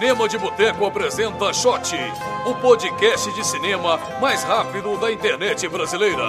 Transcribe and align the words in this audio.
Cinema 0.00 0.26
de 0.26 0.38
Boteco 0.38 0.86
apresenta 0.86 1.52
Shot, 1.52 1.94
o 2.46 2.54
podcast 2.54 3.30
de 3.34 3.46
cinema 3.46 3.98
mais 4.18 4.42
rápido 4.42 4.96
da 4.96 5.12
internet 5.12 5.68
brasileira. 5.68 6.24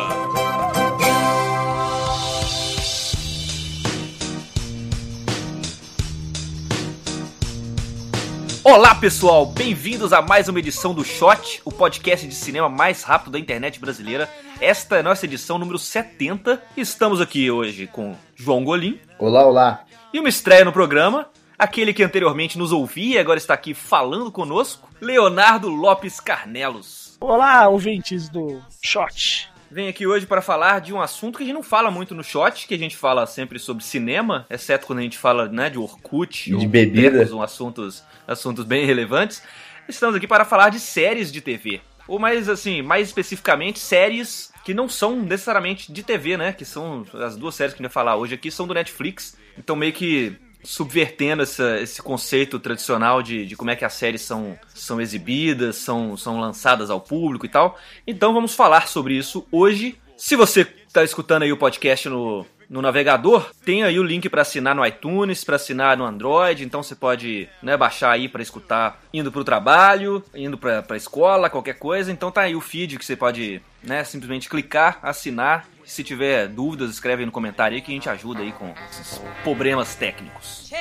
Olá 8.61 8.93
pessoal, 8.93 9.45
bem-vindos 9.45 10.11
a 10.11 10.21
mais 10.21 10.49
uma 10.49 10.59
edição 10.59 10.93
do 10.93 11.05
Shot, 11.05 11.61
o 11.63 11.71
podcast 11.71 12.27
de 12.27 12.35
cinema 12.35 12.67
mais 12.67 13.03
rápido 13.03 13.31
da 13.31 13.39
internet 13.39 13.79
brasileira. 13.79 14.29
Esta 14.59 14.97
é 14.97 14.99
a 14.99 15.03
nossa 15.03 15.25
edição 15.25 15.57
número 15.57 15.79
70. 15.79 16.61
Estamos 16.75 17.21
aqui 17.21 17.49
hoje 17.49 17.87
com 17.87 18.17
João 18.35 18.65
Golim. 18.65 18.99
Olá, 19.17 19.45
olá. 19.45 19.85
E 20.13 20.19
uma 20.19 20.27
estreia 20.27 20.65
no 20.65 20.73
programa, 20.73 21.29
aquele 21.61 21.93
que 21.93 22.01
anteriormente 22.01 22.57
nos 22.57 22.71
ouvia 22.71 23.17
e 23.17 23.19
agora 23.19 23.37
está 23.37 23.53
aqui 23.53 23.75
falando 23.75 24.31
conosco, 24.31 24.89
Leonardo 24.99 25.69
Lopes 25.69 26.19
Carnelos. 26.19 27.15
Olá, 27.19 27.69
ouvintes 27.69 28.27
do 28.29 28.59
Shot. 28.83 29.47
Vem 29.69 29.87
aqui 29.87 30.07
hoje 30.07 30.25
para 30.25 30.41
falar 30.41 30.81
de 30.81 30.91
um 30.91 30.99
assunto 30.99 31.37
que 31.37 31.43
a 31.43 31.45
gente 31.45 31.53
não 31.53 31.61
fala 31.61 31.91
muito 31.91 32.15
no 32.15 32.23
Shot, 32.23 32.67
que 32.67 32.73
a 32.73 32.79
gente 32.79 32.97
fala 32.97 33.27
sempre 33.27 33.59
sobre 33.59 33.83
cinema, 33.83 34.47
exceto 34.49 34.87
quando 34.87 34.99
a 34.99 35.03
gente 35.03 35.19
fala 35.19 35.47
né, 35.49 35.69
de 35.69 35.77
Orkut, 35.77 36.49
De 36.49 36.55
ou 36.55 36.67
bebida. 36.67 37.29
um 37.31 37.43
assuntos, 37.43 38.03
assuntos 38.27 38.65
bem 38.65 38.83
relevantes. 38.83 39.43
Estamos 39.87 40.15
aqui 40.15 40.27
para 40.27 40.43
falar 40.43 40.69
de 40.69 40.79
séries 40.79 41.31
de 41.31 41.41
TV. 41.41 41.79
Ou 42.07 42.17
mais 42.17 42.49
assim, 42.49 42.81
mais 42.81 43.07
especificamente, 43.07 43.77
séries 43.77 44.51
que 44.65 44.73
não 44.73 44.89
são 44.89 45.15
necessariamente 45.15 45.93
de 45.93 46.01
TV, 46.01 46.37
né? 46.37 46.53
Que 46.53 46.65
são 46.65 47.05
as 47.13 47.37
duas 47.37 47.53
séries 47.53 47.75
que 47.75 47.81
a 47.81 47.83
gente 47.83 47.93
vai 47.93 48.03
falar 48.03 48.15
hoje 48.15 48.33
aqui 48.33 48.49
são 48.49 48.65
do 48.65 48.73
Netflix. 48.73 49.37
Então 49.55 49.75
meio 49.75 49.93
que 49.93 50.35
subvertendo 50.63 51.43
essa- 51.43 51.79
esse 51.79 52.01
conceito 52.01 52.59
tradicional 52.59 53.21
de, 53.21 53.45
de 53.45 53.55
como 53.55 53.71
é 53.71 53.75
que 53.75 53.85
as 53.85 53.93
séries 53.93 54.21
são, 54.21 54.57
são 54.73 54.99
exibidas, 55.01 55.75
são, 55.77 56.15
são 56.17 56.39
lançadas 56.39 56.89
ao 56.89 56.99
público 57.01 57.45
e 57.45 57.49
tal. 57.49 57.77
Então 58.05 58.33
vamos 58.33 58.53
falar 58.55 58.87
sobre 58.87 59.15
isso 59.15 59.45
hoje. 59.51 59.97
Se 60.17 60.35
você 60.35 60.61
está 60.87 61.03
escutando 61.03 61.43
aí 61.43 61.51
o 61.51 61.57
podcast 61.57 62.07
no, 62.07 62.45
no 62.69 62.81
navegador, 62.81 63.49
tem 63.65 63.83
aí 63.83 63.99
o 63.99 64.03
link 64.03 64.29
para 64.29 64.43
assinar 64.43 64.75
no 64.75 64.85
iTunes, 64.85 65.43
para 65.43 65.55
assinar 65.55 65.97
no 65.97 66.05
Android, 66.05 66.63
então 66.63 66.83
você 66.83 66.93
pode 66.95 67.49
né, 67.61 67.75
baixar 67.75 68.11
aí 68.11 68.29
para 68.29 68.41
escutar 68.41 69.01
indo 69.11 69.31
pro 69.31 69.43
trabalho, 69.43 70.23
indo 70.35 70.57
pra, 70.59 70.83
pra 70.83 70.95
escola, 70.95 71.49
qualquer 71.49 71.73
coisa. 71.79 72.11
Então 72.11 72.31
tá 72.31 72.41
aí 72.41 72.55
o 72.55 72.61
feed 72.61 72.99
que 72.99 73.05
você 73.05 73.15
pode 73.15 73.61
né, 73.83 74.03
simplesmente 74.03 74.47
clicar, 74.47 74.99
assinar. 75.01 75.67
Se 75.91 76.05
tiver 76.05 76.47
dúvidas, 76.47 76.89
escreve 76.89 77.23
aí 77.23 77.25
no 77.25 77.33
comentário 77.33 77.75
aí 77.75 77.81
que 77.81 77.91
a 77.91 77.93
gente 77.93 78.07
ajuda 78.07 78.39
aí 78.39 78.53
com 78.53 78.73
esses 78.89 79.21
problemas 79.43 79.93
técnicos. 79.93 80.71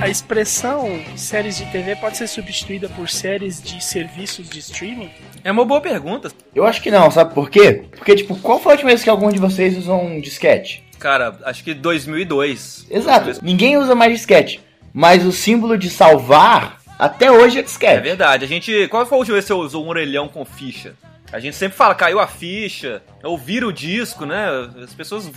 A 0.00 0.08
expressão 0.08 0.98
séries 1.14 1.58
de 1.58 1.66
TV 1.66 1.96
pode 1.96 2.16
ser 2.16 2.26
substituída 2.26 2.88
por 2.88 3.06
séries 3.06 3.60
de 3.62 3.84
serviços 3.84 4.48
de 4.48 4.60
streaming? 4.60 5.10
É 5.44 5.52
uma 5.52 5.66
boa 5.66 5.82
pergunta. 5.82 6.32
Eu 6.54 6.64
acho 6.66 6.80
que 6.80 6.90
não, 6.90 7.10
sabe 7.10 7.34
por 7.34 7.50
quê? 7.50 7.84
Porque, 7.98 8.16
tipo, 8.16 8.34
qual 8.36 8.58
foi 8.58 8.72
a 8.72 8.74
última 8.76 8.88
vez 8.92 9.04
que 9.04 9.10
algum 9.10 9.30
de 9.30 9.38
vocês 9.38 9.76
usou 9.76 10.02
um 10.02 10.22
disquete? 10.22 10.82
Cara, 10.98 11.38
acho 11.44 11.62
que 11.62 11.74
2002. 11.74 12.86
Exato, 12.90 13.38
ninguém 13.42 13.76
usa 13.76 13.94
mais 13.94 14.14
disquete. 14.14 14.64
Mas 14.90 15.26
o 15.26 15.32
símbolo 15.32 15.76
de 15.76 15.90
salvar, 15.90 16.85
até 16.98 17.30
hoje 17.30 17.56
é 17.56 17.60
É 17.60 17.62
disquete. 17.62 18.02
verdade. 18.02 18.44
A 18.44 18.48
gente. 18.48 18.88
Qual 18.88 19.04
foi 19.06 19.16
a 19.16 19.18
última 19.18 19.34
vez 19.34 19.44
que 19.44 19.52
você 19.52 19.58
usou 19.58 19.84
um 19.84 19.88
orelhão 19.88 20.28
com 20.28 20.44
ficha? 20.44 20.94
A 21.32 21.40
gente 21.40 21.56
sempre 21.56 21.76
fala, 21.76 21.94
caiu 21.94 22.20
a 22.20 22.26
ficha, 22.26 23.02
ou 23.22 23.36
vira 23.36 23.66
o 23.66 23.72
disco, 23.72 24.24
né? 24.24 24.46
As 24.82 24.94
pessoas 24.94 25.28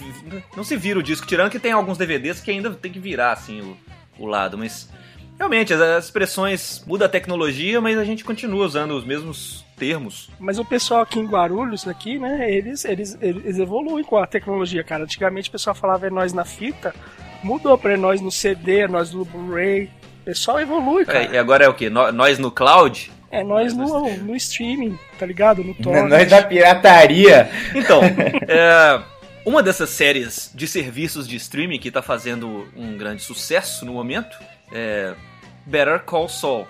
não 0.56 0.63
se 0.63 0.78
vira 0.78 1.00
o 1.00 1.03
disco, 1.03 1.25
tirando 1.25 1.50
que 1.50 1.59
tem 1.59 1.72
alguns 1.72 1.97
DVDs 1.97 2.39
que 2.39 2.51
ainda 2.51 2.69
tem 2.72 2.91
que 2.91 3.00
virar, 3.00 3.31
assim, 3.31 3.61
o, 3.61 3.78
o 4.19 4.25
lado, 4.25 4.57
mas. 4.57 4.89
Realmente, 5.38 5.73
as, 5.73 5.79
as 5.79 6.06
expressões 6.06 6.83
muda 6.85 7.06
a 7.06 7.09
tecnologia, 7.09 7.79
mas 7.79 7.97
a 7.97 8.03
gente 8.03 8.25
continua 8.25 8.66
usando 8.66 8.91
os 8.91 9.06
mesmos 9.06 9.66
termos. 9.78 10.29
Mas 10.38 10.59
o 10.59 10.66
pessoal 10.66 11.00
aqui 11.01 11.17
em 11.17 11.25
Guarulhos, 11.25 11.88
aqui, 11.88 12.19
né, 12.19 12.51
eles, 12.53 12.83
eles, 12.83 13.17
eles 13.22 13.57
evoluem 13.57 14.03
com 14.03 14.17
a 14.17 14.28
tecnologia, 14.28 14.83
cara. 14.83 15.03
Antigamente 15.06 15.47
o 15.47 15.51
pessoal 15.53 15.73
falava 15.73 16.06
é 16.06 16.09
nós 16.09 16.33
na 16.33 16.44
fita, 16.44 16.94
mudou 17.41 17.78
pra 17.78 17.94
é 17.94 17.97
nós 17.97 18.19
no 18.19 18.29
CD, 18.29 18.79
é 18.79 18.88
nós 18.89 19.13
no 19.13 19.23
Blu-ray. 19.23 19.89
O 20.29 20.31
pessoal 20.31 20.59
evolui, 20.59 21.06
cara. 21.06 21.23
É, 21.25 21.31
e 21.34 21.38
agora 21.38 21.66
é 21.66 21.67
o 21.67 21.73
quê? 21.73 21.90
No- 21.90 22.12
Nós 22.12 22.38
no 22.38 22.51
cloud? 22.51 23.12
É 23.31 23.44
nós 23.44 23.75
no, 23.75 24.16
no 24.17 24.35
streaming, 24.35 24.97
tá 25.17 25.25
ligado? 25.25 25.63
No 25.63 25.73
torrent. 25.73 26.07
Nós 26.09 26.29
da 26.29 26.44
pirataria. 26.44 27.50
Então, 27.75 28.01
é, 28.47 29.01
uma 29.45 29.62
dessas 29.63 29.89
séries 29.89 30.51
de 30.53 30.68
serviços 30.68 31.28
de 31.28 31.35
streaming 31.35 31.79
que 31.79 31.89
tá 31.91 32.01
fazendo 32.01 32.68
um 32.75 32.97
grande 32.97 33.23
sucesso 33.23 33.85
no 33.85 33.94
momento 33.94 34.38
é 34.72 35.13
Better 35.66 36.00
Call 36.01 36.29
Saul, 36.29 36.68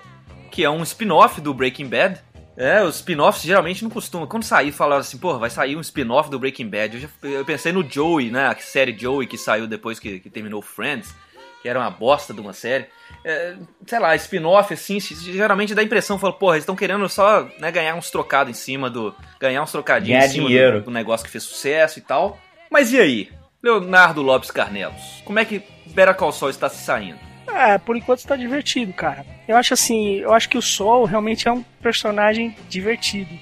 que 0.50 0.64
é 0.64 0.70
um 0.70 0.82
spin-off 0.82 1.40
do 1.40 1.52
Breaking 1.52 1.86
Bad. 1.86 2.18
É, 2.56 2.82
os 2.82 2.96
spin-offs 2.96 3.42
geralmente 3.42 3.82
não 3.82 3.90
costumam. 3.90 4.26
Quando 4.26 4.42
sair, 4.44 4.70
falaram 4.72 5.00
assim, 5.00 5.16
pô, 5.16 5.38
vai 5.38 5.48
sair 5.48 5.76
um 5.76 5.80
spin-off 5.80 6.28
do 6.30 6.38
Breaking 6.38 6.68
Bad. 6.68 6.94
Eu, 6.94 7.00
já, 7.02 7.08
eu 7.22 7.44
pensei 7.44 7.72
no 7.72 7.82
Joey, 7.88 8.30
né? 8.30 8.46
A 8.48 8.56
série 8.56 8.94
Joey 8.98 9.26
que 9.26 9.38
saiu 9.38 9.66
depois 9.66 9.98
que, 9.98 10.18
que 10.20 10.28
terminou 10.28 10.60
Friends, 10.60 11.14
que 11.62 11.68
era 11.68 11.78
uma 11.78 11.90
bosta 11.90 12.32
de 12.32 12.40
uma 12.40 12.52
série. 12.52 12.86
É, 13.24 13.54
sei 13.86 13.98
lá, 13.98 14.14
spin-off, 14.16 14.72
assim, 14.72 14.98
geralmente 15.00 15.74
dá 15.74 15.82
a 15.82 15.84
impressão, 15.84 16.18
fala, 16.18 16.32
porra, 16.32 16.54
eles 16.54 16.62
estão 16.62 16.76
querendo 16.76 17.08
só 17.08 17.48
né, 17.58 17.70
ganhar 17.70 17.94
uns 17.94 18.10
trocados 18.10 18.50
em 18.50 18.54
cima 18.54 18.88
do. 18.88 19.14
ganhar 19.38 19.62
uns 19.62 19.72
trocadinhos 19.72 20.18
Ganhar 20.20 20.26
em 20.26 20.32
cima 20.32 20.48
dinheiro. 20.48 20.78
do, 20.80 20.84
do 20.86 20.90
negócio 20.90 21.24
que 21.24 21.30
fez 21.32 21.44
sucesso 21.44 21.98
e 21.98 22.02
tal. 22.02 22.38
Mas 22.70 22.92
e 22.92 23.00
aí? 23.00 23.32
Leonardo 23.62 24.22
Lopes 24.22 24.50
Carnelos, 24.50 25.22
como 25.24 25.38
é 25.38 25.44
que 25.44 25.62
Better 25.86 26.14
Call 26.14 26.32
Saul 26.32 26.50
está 26.50 26.68
se 26.70 26.82
saindo? 26.82 27.18
É, 27.46 27.76
por 27.76 27.96
enquanto 27.96 28.24
tá 28.24 28.36
divertido, 28.36 28.92
cara. 28.92 29.26
Eu 29.46 29.56
acho 29.56 29.74
assim, 29.74 30.16
eu 30.18 30.32
acho 30.32 30.48
que 30.48 30.56
o 30.56 30.62
Sol 30.62 31.04
realmente 31.04 31.46
é 31.48 31.52
um 31.52 31.62
personagem 31.82 32.56
divertido. 32.68 33.34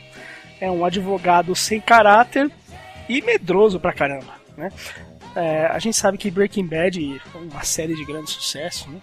É 0.60 0.68
um 0.68 0.84
advogado 0.84 1.54
sem 1.54 1.80
caráter 1.80 2.50
e 3.08 3.22
medroso 3.22 3.78
pra 3.78 3.92
caramba, 3.92 4.32
né? 4.56 4.70
É, 5.38 5.66
a 5.66 5.78
gente 5.78 5.96
sabe 5.96 6.18
que 6.18 6.32
Breaking 6.32 6.66
Bad 6.66 7.22
foi 7.30 7.42
uma 7.42 7.62
série 7.62 7.94
de 7.94 8.04
grande 8.04 8.28
sucesso, 8.28 8.90
né? 8.90 8.98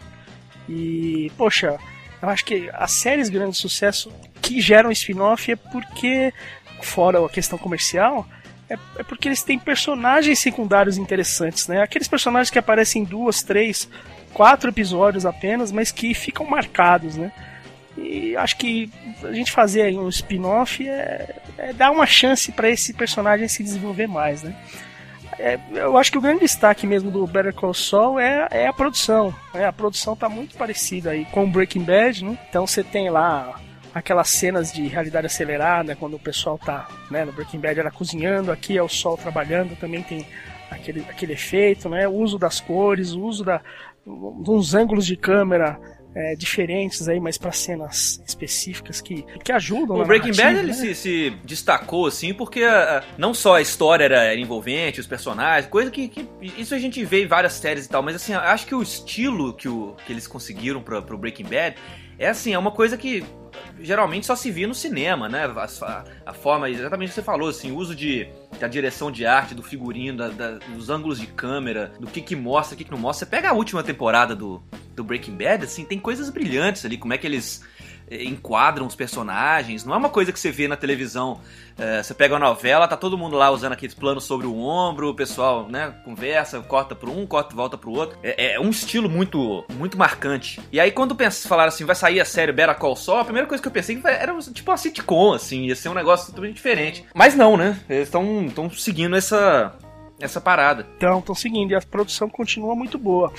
E, 0.67 1.31
poxa, 1.37 1.79
eu 2.21 2.29
acho 2.29 2.43
que 2.43 2.69
as 2.73 2.91
séries 2.91 3.29
de 3.29 3.37
grande 3.37 3.55
sucesso 3.55 4.11
que 4.41 4.59
geram 4.59 4.91
spin-off 4.91 5.49
é 5.49 5.55
porque, 5.55 6.33
fora 6.81 7.25
a 7.25 7.29
questão 7.29 7.57
comercial, 7.57 8.27
é, 8.69 8.73
é 8.97 9.03
porque 9.03 9.29
eles 9.29 9.43
têm 9.43 9.57
personagens 9.57 10.37
secundários 10.39 10.97
interessantes, 10.97 11.69
né? 11.69 11.81
Aqueles 11.81 12.09
personagens 12.09 12.49
que 12.49 12.59
aparecem 12.59 13.03
em 13.03 13.05
duas, 13.05 13.41
três, 13.41 13.87
quatro 14.33 14.69
episódios 14.69 15.25
apenas, 15.25 15.71
mas 15.71 15.89
que 15.89 16.13
ficam 16.13 16.45
marcados, 16.45 17.15
né? 17.15 17.31
E 17.97 18.35
acho 18.35 18.57
que 18.57 18.91
a 19.23 19.31
gente 19.31 19.53
fazer 19.53 19.97
um 19.97 20.09
spin-off 20.09 20.85
é, 20.85 21.33
é 21.57 21.71
dar 21.71 21.91
uma 21.91 22.05
chance 22.05 22.51
para 22.51 22.69
esse 22.69 22.93
personagem 22.93 23.47
se 23.47 23.63
desenvolver 23.63 24.07
mais, 24.07 24.43
né? 24.43 24.53
É, 25.37 25.59
eu 25.71 25.97
acho 25.97 26.11
que 26.11 26.17
o 26.17 26.21
grande 26.21 26.41
destaque 26.41 26.87
mesmo 26.87 27.11
do 27.11 27.27
Better 27.27 27.53
Call 27.53 27.73
Saul 27.73 28.19
é, 28.19 28.47
é 28.51 28.67
a 28.67 28.73
produção. 28.73 29.33
Né? 29.53 29.65
A 29.65 29.73
produção 29.73 30.15
tá 30.15 30.29
muito 30.29 30.55
parecida 30.57 31.11
aí 31.11 31.25
com 31.25 31.49
Breaking 31.49 31.83
Bad, 31.83 32.23
né? 32.23 32.37
Então 32.49 32.65
você 32.65 32.83
tem 32.83 33.09
lá 33.09 33.59
aquelas 33.93 34.29
cenas 34.29 34.71
de 34.71 34.87
realidade 34.87 35.27
acelerada 35.27 35.95
quando 35.95 36.15
o 36.15 36.19
pessoal 36.19 36.57
tá, 36.57 36.87
né, 37.09 37.23
no 37.23 37.31
Breaking 37.31 37.59
Bad 37.59 37.79
era 37.79 37.89
cozinhando, 37.89 38.51
aqui 38.51 38.77
é 38.77 38.83
o 38.83 38.89
sol 38.89 39.15
trabalhando, 39.15 39.77
também 39.77 40.03
tem 40.03 40.27
aquele, 40.69 40.99
aquele 41.09 41.33
efeito, 41.33 41.87
né? 41.89 42.07
O 42.07 42.13
uso 42.13 42.37
das 42.37 42.59
cores, 42.59 43.13
o 43.13 43.21
uso 43.21 43.43
da 43.43 43.61
uns 44.05 44.75
ângulos 44.75 45.05
de 45.05 45.15
câmera 45.15 45.79
é, 46.15 46.35
diferentes 46.35 47.07
aí, 47.09 47.19
mas 47.19 47.37
para 47.37 47.51
cenas 47.51 48.21
específicas 48.25 49.01
que, 49.01 49.23
que 49.43 49.51
ajudam 49.51 49.97
O 49.97 50.05
Breaking 50.05 50.31
Bad 50.33 50.57
ele 50.59 50.67
né? 50.67 50.73
se, 50.73 50.95
se 50.95 51.29
destacou 51.43 52.05
assim 52.07 52.33
porque 52.33 52.63
ah, 52.63 53.03
não 53.17 53.33
só 53.33 53.55
a 53.55 53.61
história 53.61 54.05
era, 54.05 54.33
envolvente, 54.35 54.99
os 55.01 55.07
personagens, 55.07 55.69
coisa 55.69 55.91
que, 55.91 56.07
que- 56.07 56.27
isso 56.57 56.73
a 56.73 56.79
gente 56.79 57.03
vê 57.03 57.23
em 57.23 57.27
várias 57.27 57.53
séries 57.53 57.85
e 57.85 57.89
tal, 57.89 58.01
mas 58.01 58.15
assim, 58.15 58.33
acho 58.33 58.65
que 58.65 58.73
o 58.73 58.81
estilo 58.81 59.53
que, 59.53 59.67
o, 59.67 59.95
que 60.05 60.13
eles 60.13 60.25
conseguiram 60.25 60.81
pra, 60.81 61.01
pro 61.01 61.17
Breaking 61.17 61.45
Bad 61.45 61.75
é 62.19 62.27
assim, 62.29 62.53
é 62.53 62.57
uma 62.57 62.71
coisa 62.71 62.97
que 62.97 63.23
geralmente 63.79 64.25
só 64.25 64.35
se 64.35 64.51
via 64.51 64.67
no 64.67 64.73
cinema, 64.73 65.27
né? 65.29 65.45
A, 65.45 66.03
a- 66.25 66.33
forma, 66.33 66.69
exatamente 66.69 67.07
o 67.07 67.09
que 67.11 67.15
você 67.15 67.21
falou, 67.21 67.49
assim, 67.49 67.71
o 67.71 67.75
uso 67.77 67.95
de 67.95 68.27
da 68.59 68.67
direção 68.67 69.11
de 69.11 69.25
arte, 69.25 69.53
do 69.53 69.61
figurino, 69.61 70.17
da- 70.17 70.29
da- 70.29 70.51
dos 70.73 70.89
ângulos 70.89 71.19
de 71.19 71.27
câmera, 71.27 71.91
do 71.99 72.07
que 72.07 72.21
que 72.21 72.35
mostra, 72.35 72.73
o 72.75 72.77
que 72.77 72.83
que 72.85 72.91
não 72.91 72.97
mostra. 72.97 73.25
Você 73.25 73.29
pega 73.29 73.49
a 73.49 73.53
última 73.53 73.83
temporada 73.83 74.33
do, 74.35 74.63
do 74.95 75.03
Breaking 75.03 75.35
Bad, 75.35 75.65
assim, 75.65 75.83
tem 75.83 75.99
coisas 75.99 76.29
brilhantes 76.29 76.85
ali, 76.85 76.97
como 76.97 77.13
é 77.13 77.17
que 77.17 77.27
eles 77.27 77.63
enquadram 78.09 78.85
os 78.85 78.95
personagens. 78.95 79.83
Não 79.83 79.93
é 79.93 79.97
uma 79.97 80.09
coisa 80.09 80.31
que 80.31 80.39
você 80.39 80.51
vê 80.51 80.67
na 80.67 80.75
televisão. 80.75 81.39
eh, 81.77 82.01
você 82.01 82.13
pega 82.13 82.33
uma 82.33 82.39
novela, 82.39 82.87
tá 82.87 82.95
todo 82.95 83.17
mundo 83.17 83.35
lá 83.35 83.49
usando 83.51 83.73
aqueles 83.73 83.93
planos 83.93 84.23
sobre 84.23 84.47
o 84.47 84.57
ombro, 84.57 85.09
o 85.09 85.13
pessoal, 85.13 85.67
né, 85.67 85.93
conversa, 86.05 86.61
corta 86.61 86.95
pro 86.95 87.11
um, 87.11 87.25
corta 87.27 87.53
volta 87.55 87.77
pro 87.77 87.91
outro. 87.91 88.17
É, 88.23 88.53
é 88.53 88.59
um 88.59 88.69
estilo 88.69 89.09
muito 89.09 89.65
muito 89.73 89.97
marcante. 89.97 90.61
E 90.71 90.79
aí 90.79 90.91
quando 90.91 91.15
pensa, 91.15 91.47
falaram 91.47 91.69
assim, 91.69 91.83
vai 91.83 91.95
sair 91.95 92.21
a 92.21 92.25
série 92.25 92.51
Better 92.51 92.75
Call 92.75 92.95
Saul, 92.95 93.19
a 93.19 93.25
primeira 93.25 93.47
coisa 93.47 93.61
que 93.61 93.67
eu 93.67 93.71
pensei 93.73 93.99
era 94.05 94.33
tipo 94.53 94.71
uma 94.71 94.77
sitcom, 94.77 95.33
assim, 95.33 95.65
ia 95.65 95.75
ser 95.75 95.89
um 95.89 95.93
negócio 95.93 96.27
totalmente 96.27 96.55
diferente. 96.55 97.05
Mas 97.13 97.35
não, 97.35 97.57
né? 97.57 97.79
Eles 97.89 98.07
estão 98.07 98.69
seguindo 98.71 99.15
essa 99.15 99.73
essa 100.19 100.39
parada. 100.39 100.85
Então, 100.97 101.19
estão 101.19 101.35
seguindo 101.35 101.71
e 101.71 101.75
a 101.75 101.81
produção 101.81 102.29
continua 102.29 102.75
muito 102.75 102.97
boa. 102.97 103.33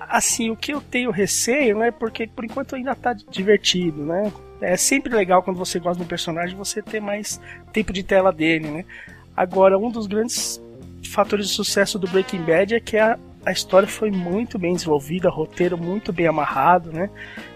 Assim, 0.00 0.50
o 0.50 0.56
que 0.56 0.72
eu 0.72 0.80
tenho 0.80 1.10
receio, 1.10 1.78
né? 1.78 1.90
Porque 1.90 2.26
por 2.26 2.44
enquanto 2.44 2.76
ainda 2.76 2.94
tá 2.94 3.12
divertido, 3.12 4.04
né? 4.04 4.32
É 4.60 4.76
sempre 4.76 5.14
legal 5.14 5.42
quando 5.42 5.56
você 5.56 5.78
gosta 5.78 5.96
de 5.96 6.04
um 6.04 6.08
personagem 6.08 6.56
você 6.56 6.82
ter 6.82 7.00
mais 7.00 7.40
tempo 7.72 7.92
de 7.92 8.02
tela 8.02 8.32
dele, 8.32 8.68
né? 8.68 8.84
Agora, 9.36 9.78
um 9.78 9.90
dos 9.90 10.06
grandes 10.06 10.62
fatores 11.10 11.48
de 11.48 11.54
sucesso 11.54 11.98
do 11.98 12.06
Breaking 12.08 12.42
Bad 12.42 12.74
é 12.74 12.80
que 12.80 12.96
a, 12.96 13.18
a 13.44 13.50
história 13.50 13.88
foi 13.88 14.10
muito 14.10 14.58
bem 14.58 14.74
desenvolvida, 14.74 15.30
roteiro 15.30 15.78
muito 15.78 16.12
bem 16.12 16.26
amarrado, 16.26 16.92
né? 16.92 17.08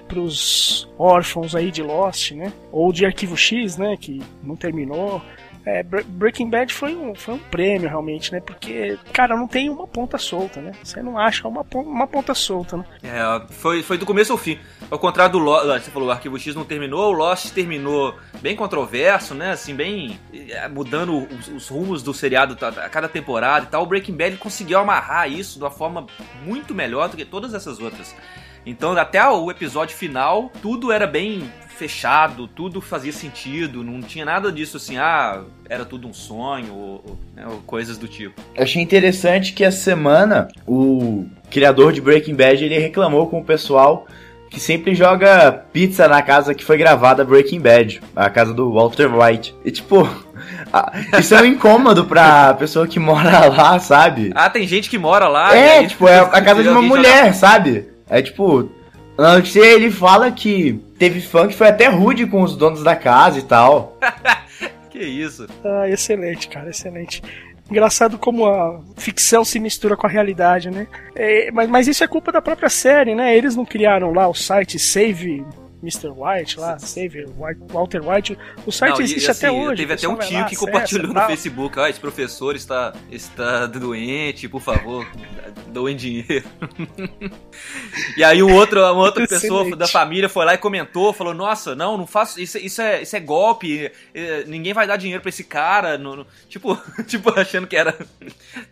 Pros 0.08 0.90
órfãos 0.98 1.54
aí 1.54 1.70
de 1.70 1.82
Lost, 1.82 2.32
né? 2.32 2.52
Ou 2.72 2.92
de 2.92 3.04
Arquivo 3.04 3.36
X, 3.36 3.76
né? 3.76 3.96
Que 3.96 4.22
não 4.42 4.56
terminou. 4.56 5.22
É, 5.66 5.82
Bre- 5.82 6.04
Breaking 6.06 6.50
Bad 6.50 6.72
foi 6.74 6.94
um, 6.94 7.14
foi 7.14 7.34
um 7.34 7.38
prêmio 7.38 7.88
realmente, 7.88 8.30
né? 8.32 8.40
Porque, 8.40 8.98
cara, 9.12 9.34
não 9.36 9.48
tem 9.48 9.70
uma 9.70 9.86
ponta 9.86 10.18
solta, 10.18 10.60
né? 10.60 10.72
Você 10.82 11.02
não 11.02 11.18
acha 11.18 11.48
uma, 11.48 11.64
uma 11.74 12.06
ponta 12.06 12.34
solta, 12.34 12.76
né? 12.76 12.84
É, 13.02 13.52
foi, 13.52 13.82
foi 13.82 13.96
do 13.96 14.04
começo 14.04 14.30
ao 14.32 14.38
fim. 14.38 14.58
Ao 14.90 14.98
contrário 14.98 15.32
do 15.32 15.38
Lost, 15.38 15.84
você 15.84 15.90
falou, 15.90 16.08
o 16.08 16.12
Arquivo 16.12 16.38
X 16.38 16.54
não 16.54 16.64
terminou, 16.64 17.10
o 17.10 17.16
Lost 17.16 17.50
terminou 17.52 18.14
bem 18.42 18.54
controverso, 18.54 19.34
né? 19.34 19.52
Assim, 19.52 19.74
bem 19.74 20.20
é, 20.32 20.68
mudando 20.68 21.26
os, 21.34 21.48
os 21.48 21.68
rumos 21.68 22.02
do 22.02 22.12
seriado 22.12 22.56
a 22.60 22.84
a 22.84 22.88
cada 22.88 23.08
temporada 23.08 23.64
e 23.64 23.68
tal. 23.68 23.82
O 23.84 23.86
Breaking 23.86 24.16
Bad 24.16 24.36
conseguiu 24.36 24.78
amarrar 24.78 25.30
isso 25.30 25.58
de 25.58 25.64
uma 25.64 25.70
forma 25.70 26.06
muito 26.44 26.74
melhor 26.74 27.08
do 27.08 27.16
que 27.16 27.24
todas 27.24 27.54
essas 27.54 27.80
outras. 27.80 28.14
Então, 28.66 28.92
até 28.92 29.26
o 29.28 29.50
episódio 29.50 29.96
final, 29.96 30.50
tudo 30.62 30.90
era 30.90 31.06
bem 31.06 31.50
fechado, 31.74 32.46
tudo 32.46 32.80
fazia 32.80 33.12
sentido, 33.12 33.82
não 33.82 34.00
tinha 34.00 34.24
nada 34.24 34.50
disso 34.50 34.76
assim, 34.76 34.96
ah, 34.96 35.42
era 35.68 35.84
tudo 35.84 36.08
um 36.08 36.14
sonho 36.14 36.72
ou, 36.72 37.04
ou, 37.06 37.18
né, 37.34 37.44
ou 37.46 37.58
coisas 37.66 37.98
do 37.98 38.08
tipo. 38.08 38.40
Eu 38.54 38.62
achei 38.62 38.82
interessante 38.82 39.52
que 39.52 39.64
essa 39.64 39.78
semana 39.78 40.48
o 40.66 41.26
criador 41.50 41.92
de 41.92 42.00
Breaking 42.00 42.34
Bad 42.34 42.64
ele 42.64 42.78
reclamou 42.78 43.26
com 43.28 43.40
o 43.40 43.44
pessoal 43.44 44.06
que 44.54 44.60
sempre 44.60 44.94
joga 44.94 45.64
pizza 45.72 46.06
na 46.06 46.22
casa 46.22 46.54
que 46.54 46.64
foi 46.64 46.78
gravada 46.78 47.24
Breaking 47.24 47.60
Bad, 47.60 48.00
a 48.14 48.30
casa 48.30 48.54
do 48.54 48.72
Walter 48.72 49.12
White. 49.12 49.54
E 49.64 49.70
tipo, 49.72 50.08
isso 51.18 51.34
é 51.34 51.42
um 51.42 51.44
incômodo 51.44 52.04
pra 52.04 52.54
pessoa 52.54 52.86
que 52.86 53.00
mora 53.00 53.46
lá, 53.50 53.78
sabe? 53.80 54.30
Ah, 54.34 54.48
tem 54.48 54.66
gente 54.66 54.88
que 54.88 54.96
mora 54.96 55.26
lá. 55.26 55.54
É, 55.56 55.84
tipo, 55.84 56.06
é 56.06 56.20
a 56.20 56.40
casa 56.40 56.62
de 56.62 56.68
uma 56.68 56.76
alguém 56.76 56.90
joga 56.90 57.02
mulher, 57.02 57.34
sabe? 57.34 57.88
É 58.08 58.22
tipo, 58.22 58.70
notícia 59.16 59.60
ele 59.64 59.90
fala 59.90 60.30
que 60.32 60.80
teve 60.98 61.20
fã 61.20 61.46
que 61.46 61.54
foi 61.54 61.68
até 61.68 61.86
rude 61.86 62.26
com 62.26 62.42
os 62.42 62.56
donos 62.56 62.82
da 62.82 62.96
casa 62.96 63.38
e 63.38 63.42
tal. 63.42 63.98
Que 64.90 65.00
isso? 65.00 65.48
Ah, 65.64 65.88
excelente, 65.88 66.46
cara, 66.46 66.70
excelente. 66.70 67.20
Engraçado 67.68 68.16
como 68.16 68.46
a 68.46 68.80
ficção 68.96 69.44
se 69.44 69.58
mistura 69.58 69.96
com 69.96 70.06
a 70.06 70.10
realidade, 70.10 70.70
né? 70.70 70.86
É, 71.16 71.50
mas, 71.50 71.68
mas 71.68 71.88
isso 71.88 72.04
é 72.04 72.06
culpa 72.06 72.30
da 72.30 72.40
própria 72.40 72.68
série, 72.68 73.12
né? 73.12 73.36
Eles 73.36 73.56
não 73.56 73.64
criaram 73.64 74.12
lá 74.12 74.28
o 74.28 74.34
site 74.34 74.78
Save 74.78 75.44
Mr. 75.84 76.08
White, 76.08 76.58
lá, 76.58 76.78
Save 76.78 77.26
White- 77.36 77.60
Walter 77.70 78.00
White. 78.02 78.38
O 78.66 78.72
site 78.72 78.94
Não, 78.94 79.00
e, 79.00 79.04
existe 79.04 79.30
assim, 79.30 79.46
até 79.46 79.52
hoje. 79.56 79.76
Teve 79.82 79.92
até 79.92 80.08
um 80.08 80.16
tio 80.16 80.38
lá, 80.38 80.44
que 80.44 80.54
acessa, 80.54 80.66
compartilhou 80.66 81.12
no. 81.14 81.20
Facebook. 81.26 81.78
Ah, 81.78 81.90
esse 81.90 82.00
professor 82.00 82.56
está, 82.56 82.94
está 83.10 83.66
doente, 83.66 84.48
por 84.48 84.60
favor, 84.62 85.06
doem 85.68 85.94
dinheiro. 85.96 86.44
e 88.16 88.24
aí 88.24 88.42
o 88.42 88.50
outro, 88.52 88.80
uma 88.80 89.02
outra 89.02 89.26
pessoa 89.28 89.76
da 89.76 89.86
família 89.86 90.28
foi 90.28 90.44
lá 90.44 90.54
e 90.54 90.58
comentou, 90.58 91.12
falou, 91.12 91.34
nossa, 91.34 91.74
não, 91.74 91.96
não 91.96 92.06
faço, 92.06 92.40
isso, 92.40 92.58
isso, 92.58 92.80
é, 92.80 93.02
isso 93.02 93.14
é 93.16 93.20
golpe, 93.20 93.90
eh, 94.14 94.44
ninguém 94.46 94.72
vai 94.72 94.86
dar 94.86 94.96
dinheiro 94.96 95.20
pra 95.22 95.28
esse 95.28 95.44
cara, 95.44 95.98
não- 95.98 96.16
não- 96.16 96.26
tipo, 96.48 96.76
tipo, 97.06 97.30
achando 97.38 97.66
que 97.66 97.76
era... 97.76 97.94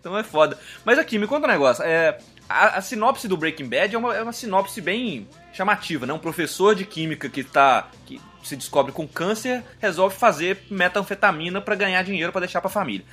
então 0.01 0.17
é 0.17 0.23
foda. 0.23 0.59
Mas 0.85 0.99
aqui, 0.99 1.19
me 1.19 1.27
conta 1.27 1.47
um 1.47 1.51
negócio, 1.51 1.85
é, 1.85 2.17
a, 2.53 2.79
a 2.79 2.81
sinopse 2.83 3.27
do 3.27 3.37
Breaking 3.37 3.69
Bad 3.69 3.95
é 3.95 3.99
uma, 3.99 4.15
é 4.15 4.23
uma 4.23 4.33
sinopse 4.33 4.81
bem 4.81 5.29
chamativa, 5.53 6.07
né? 6.07 6.13
Um 6.13 6.19
professor 6.19 6.75
de 6.75 6.85
química 6.85 7.29
que 7.29 7.43
tá... 7.43 7.89
Que, 8.07 8.21
se 8.43 8.57
descobre 8.57 8.93
com 8.93 9.07
câncer, 9.07 9.63
resolve 9.81 10.17
fazer 10.17 10.65
metanfetamina 10.71 11.61
pra 11.61 11.75
ganhar 11.75 12.03
dinheiro 12.03 12.33
pra 12.33 12.41
deixar 12.41 12.61
pra 12.61 12.69
família. 12.69 13.07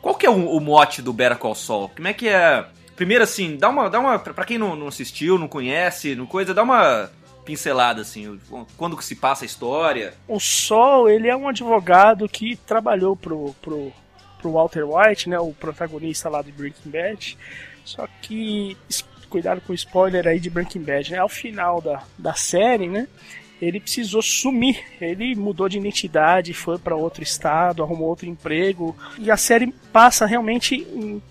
Qual 0.00 0.14
que 0.14 0.26
é 0.26 0.30
o, 0.30 0.50
o 0.50 0.60
mote 0.60 1.02
do 1.02 1.12
Better 1.12 1.38
Call 1.38 1.54
Saul? 1.54 1.88
Como 1.88 2.06
é 2.06 2.12
que 2.12 2.28
é? 2.28 2.64
Primeiro 2.94 3.24
assim, 3.24 3.56
dá 3.56 3.68
uma, 3.68 3.90
dá 3.90 3.98
uma 3.98 4.18
para 4.18 4.44
quem 4.44 4.58
não, 4.58 4.76
não 4.76 4.88
assistiu, 4.88 5.38
não 5.38 5.48
conhece, 5.48 6.14
não 6.14 6.26
coisa, 6.26 6.54
dá 6.54 6.62
uma 6.62 7.10
pincelada 7.44 8.00
assim, 8.00 8.40
quando 8.76 8.96
que 8.96 9.04
se 9.04 9.14
passa 9.14 9.44
a 9.44 9.46
história. 9.46 10.14
O 10.26 10.40
Sol, 10.40 11.08
ele 11.08 11.28
é 11.28 11.36
um 11.36 11.48
advogado 11.48 12.28
que 12.28 12.56
trabalhou 12.56 13.14
pro, 13.14 13.54
pro, 13.60 13.92
pro 14.40 14.52
Walter 14.52 14.84
White, 14.84 15.28
né, 15.28 15.38
o 15.38 15.52
protagonista 15.52 16.28
lá 16.28 16.42
do 16.42 16.50
Breaking 16.52 16.90
Bad. 16.90 17.38
Só 17.86 18.06
que, 18.20 18.76
cuidado 19.30 19.60
com 19.60 19.72
o 19.72 19.74
spoiler 19.74 20.26
aí 20.26 20.40
de 20.40 20.50
Breaking 20.50 20.82
Bad, 20.82 21.12
né? 21.12 21.18
Ao 21.18 21.28
final 21.28 21.80
da, 21.80 22.02
da 22.18 22.34
série, 22.34 22.88
né, 22.88 23.06
ele 23.62 23.80
precisou 23.80 24.20
sumir. 24.20 24.82
Ele 25.00 25.34
mudou 25.36 25.68
de 25.68 25.78
identidade, 25.78 26.52
foi 26.52 26.78
para 26.78 26.96
outro 26.96 27.22
estado, 27.22 27.82
arrumou 27.82 28.08
outro 28.08 28.28
emprego. 28.28 28.94
E 29.18 29.30
a 29.30 29.36
série 29.36 29.72
passa 29.92 30.26
realmente 30.26 30.86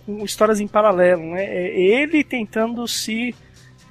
com 0.05 0.23
histórias 0.23 0.61
em 0.61 0.67
paralelo, 0.67 1.21
né? 1.21 1.43
É 1.43 1.77
ele 1.77 2.23
tentando 2.23 2.87
se 2.87 3.35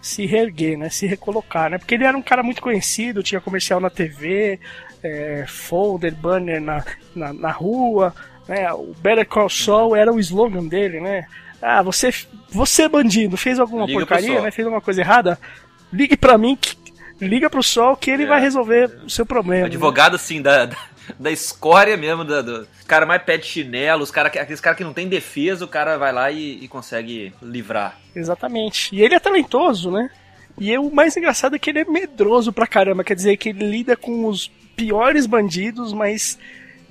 se 0.00 0.26
reerguer, 0.26 0.76
né? 0.76 0.88
Se 0.90 1.06
recolocar, 1.06 1.70
né? 1.70 1.78
Porque 1.78 1.94
ele 1.94 2.04
era 2.04 2.16
um 2.16 2.22
cara 2.22 2.42
muito 2.42 2.60
conhecido, 2.60 3.22
tinha 3.22 3.40
comercial 3.40 3.80
na 3.80 3.88
TV, 3.88 4.58
é, 5.02 5.44
folder, 5.46 6.14
banner 6.14 6.60
na, 6.60 6.84
na, 7.14 7.32
na 7.32 7.50
rua, 7.50 8.14
né? 8.48 8.72
O 8.72 8.94
Better 8.98 9.26
Call 9.26 9.48
Saul 9.48 9.94
era 9.94 10.12
o 10.12 10.18
slogan 10.18 10.66
dele, 10.66 11.00
né? 11.00 11.26
Ah, 11.66 11.82
você, 11.82 12.12
você 12.50 12.86
bandido, 12.88 13.36
fez 13.38 13.58
alguma 13.58 13.86
Liga 13.86 13.98
porcaria, 14.00 14.40
né? 14.42 14.50
Fez 14.50 14.66
alguma 14.66 14.82
coisa 14.82 15.00
errada? 15.00 15.38
Ligue 15.92 16.16
pra 16.16 16.36
mim, 16.36 16.56
que, 16.60 16.76
liga 17.20 17.48
pro 17.48 17.62
Sol 17.62 17.96
que 17.96 18.10
ele 18.10 18.24
É. 18.24 18.26
vai 18.26 18.40
resolver 18.40 18.90
o 19.04 19.08
seu 19.08 19.24
problema. 19.24 19.62
né? 19.62 19.66
Advogado 19.68 20.16
assim 20.16 20.42
da, 20.42 20.66
da, 20.66 20.76
da 21.18 21.30
escória 21.30 21.96
mesmo, 21.96 22.22
da, 22.24 22.42
do 22.42 22.68
os 22.78 22.84
cara 22.86 23.06
mais 23.06 23.22
pé 23.22 23.38
de 23.38 23.46
chinelo, 23.46 24.02
os 24.02 24.10
cara, 24.10 24.28
que- 24.28 24.38
aqueles 24.38 24.60
caras 24.60 24.76
que 24.76 24.84
não 24.84 24.92
tem 24.92 25.08
defesa, 25.08 25.64
o 25.64 25.68
cara 25.68 25.96
vai 25.96 26.12
lá 26.12 26.30
e, 26.30 26.62
e 26.62 26.68
consegue 26.68 27.32
livrar. 27.40 27.98
Exatamente. 28.14 28.94
E 28.94 29.00
ele 29.02 29.14
é 29.14 29.18
talentoso, 29.20 29.90
né? 29.90 30.10
E 30.60 30.76
o 30.76 30.90
mais 30.90 31.16
engraçado 31.16 31.56
é 31.56 31.58
que 31.58 31.70
ele 31.70 31.80
é 31.80 31.84
medroso 31.84 32.52
pra 32.52 32.66
caramba. 32.66 33.02
Quer 33.02 33.14
dizer, 33.14 33.36
que 33.38 33.48
ele 33.48 33.64
lida 33.68 33.96
com 33.96 34.26
os 34.26 34.48
piores 34.76 35.24
bandidos, 35.26 35.92
mas 35.94 36.38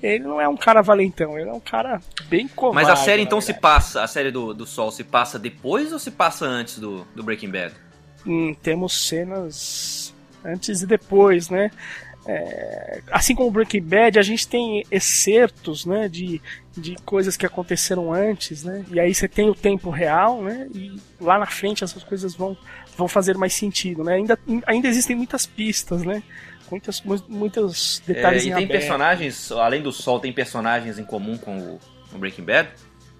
ele 0.04 0.24
não 0.24 0.40
é 0.40 0.46
um 0.46 0.56
cara 0.56 0.82
valentão. 0.82 1.38
Ele 1.38 1.48
é 1.48 1.52
um 1.52 1.60
cara 1.60 2.00
bem 2.26 2.46
covarde. 2.46 2.86
Mas 2.86 3.00
a 3.00 3.02
série 3.02 3.22
então 3.22 3.40
se 3.40 3.54
passa, 3.54 4.02
a 4.02 4.06
série 4.06 4.30
do, 4.30 4.52
do 4.52 4.66
Sol 4.66 4.90
se 4.90 5.02
passa 5.02 5.38
depois 5.38 5.92
ou 5.92 5.98
se 5.98 6.10
passa 6.10 6.44
antes 6.44 6.78
do, 6.78 7.06
do 7.14 7.22
Breaking 7.22 7.50
Bad? 7.50 7.74
Hum, 8.26 8.54
temos 8.62 9.08
cenas 9.08 10.14
antes 10.44 10.82
e 10.82 10.86
depois, 10.86 11.48
né? 11.48 11.70
É, 12.26 13.02
assim 13.10 13.34
como 13.34 13.48
o 13.48 13.50
Breaking 13.50 13.82
Bad, 13.82 14.18
a 14.18 14.22
gente 14.22 14.48
tem 14.48 14.82
excertos, 14.90 15.84
né, 15.84 16.08
de, 16.08 16.40
de 16.76 16.96
coisas 17.04 17.36
que 17.36 17.44
aconteceram 17.44 18.12
antes, 18.12 18.64
né? 18.64 18.84
E 18.90 18.98
aí 18.98 19.14
você 19.14 19.28
tem 19.28 19.50
o 19.50 19.54
tempo 19.54 19.90
real, 19.90 20.42
né? 20.42 20.66
E 20.74 20.96
lá 21.20 21.38
na 21.38 21.46
frente 21.46 21.84
essas 21.84 22.02
coisas 22.02 22.34
vão, 22.34 22.56
vão 22.96 23.06
fazer 23.08 23.36
mais 23.36 23.52
sentido, 23.54 24.02
né? 24.02 24.14
Ainda, 24.14 24.38
ainda 24.66 24.88
existem 24.88 25.14
muitas 25.14 25.44
pistas, 25.44 26.02
né? 26.02 26.22
Muitas, 26.70 27.02
mu- 27.02 27.22
muitos 27.28 28.02
É, 28.08 28.12
detalhes 28.14 28.44
e 28.44 28.48
em 28.48 28.54
tem 28.54 28.64
aberto. 28.64 28.80
personagens, 28.80 29.52
além 29.52 29.82
do 29.82 29.92
Sol, 29.92 30.18
tem 30.18 30.32
personagens 30.32 30.98
em 30.98 31.04
comum 31.04 31.36
com 31.36 31.58
o, 31.58 31.80
com 32.10 32.16
o 32.16 32.18
Breaking 32.18 32.44
Bad? 32.44 32.70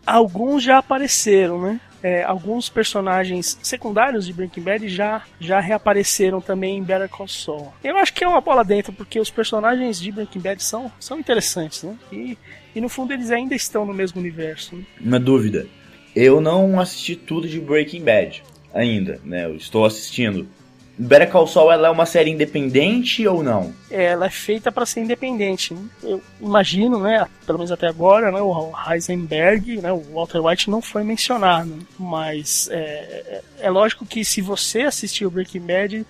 Alguns 0.06 0.62
já 0.62 0.78
apareceram, 0.78 1.60
né? 1.60 1.80
É, 2.04 2.22
alguns 2.22 2.68
personagens 2.68 3.58
secundários 3.62 4.26
de 4.26 4.32
Breaking 4.34 4.60
Bad 4.60 4.86
já, 4.90 5.22
já 5.40 5.58
reapareceram 5.58 6.38
também 6.38 6.76
em 6.76 6.82
Better 6.82 7.08
Call 7.08 7.26
Saul. 7.26 7.72
Eu 7.82 7.96
acho 7.96 8.12
que 8.12 8.22
é 8.22 8.28
uma 8.28 8.42
bola 8.42 8.62
dentro, 8.62 8.92
porque 8.92 9.18
os 9.18 9.30
personagens 9.30 9.98
de 9.98 10.12
Breaking 10.12 10.40
Bad 10.40 10.62
são, 10.62 10.92
são 11.00 11.18
interessantes, 11.18 11.82
né? 11.82 11.96
E, 12.12 12.36
e 12.74 12.80
no 12.82 12.90
fundo 12.90 13.14
eles 13.14 13.30
ainda 13.30 13.54
estão 13.54 13.86
no 13.86 13.94
mesmo 13.94 14.20
universo. 14.20 14.76
Né? 14.76 14.84
Uma 15.00 15.18
dúvida. 15.18 15.66
Eu 16.14 16.42
não 16.42 16.78
assisti 16.78 17.16
tudo 17.16 17.48
de 17.48 17.58
Breaking 17.58 18.04
Bad 18.04 18.42
ainda, 18.74 19.18
né? 19.24 19.46
Eu 19.46 19.56
estou 19.56 19.86
assistindo. 19.86 20.46
Better 20.96 21.30
Call 21.30 21.46
Saul 21.46 21.72
ela 21.72 21.88
é 21.88 21.90
uma 21.90 22.06
série 22.06 22.30
independente 22.30 23.26
ou 23.26 23.42
não? 23.42 23.74
É, 23.90 24.04
Ela 24.04 24.26
é 24.26 24.30
feita 24.30 24.70
para 24.70 24.86
ser 24.86 25.00
independente. 25.00 25.74
Eu 26.02 26.22
imagino, 26.40 27.00
né? 27.00 27.26
Pelo 27.44 27.58
menos 27.58 27.72
até 27.72 27.88
agora, 27.88 28.30
né? 28.30 28.40
O 28.40 28.72
Heisenberg, 28.88 29.80
né? 29.80 29.92
O 29.92 30.00
Walter 30.14 30.40
White 30.40 30.70
não 30.70 30.80
foi 30.80 31.02
mencionado. 31.02 31.76
Mas 31.98 32.68
é, 32.70 32.76
é, 32.76 33.42
é 33.60 33.70
lógico 33.70 34.06
que 34.06 34.24
se 34.24 34.40
você 34.40 34.82
assistiu 34.82 35.30
Breaking 35.30 35.60
Bad, 35.60 36.06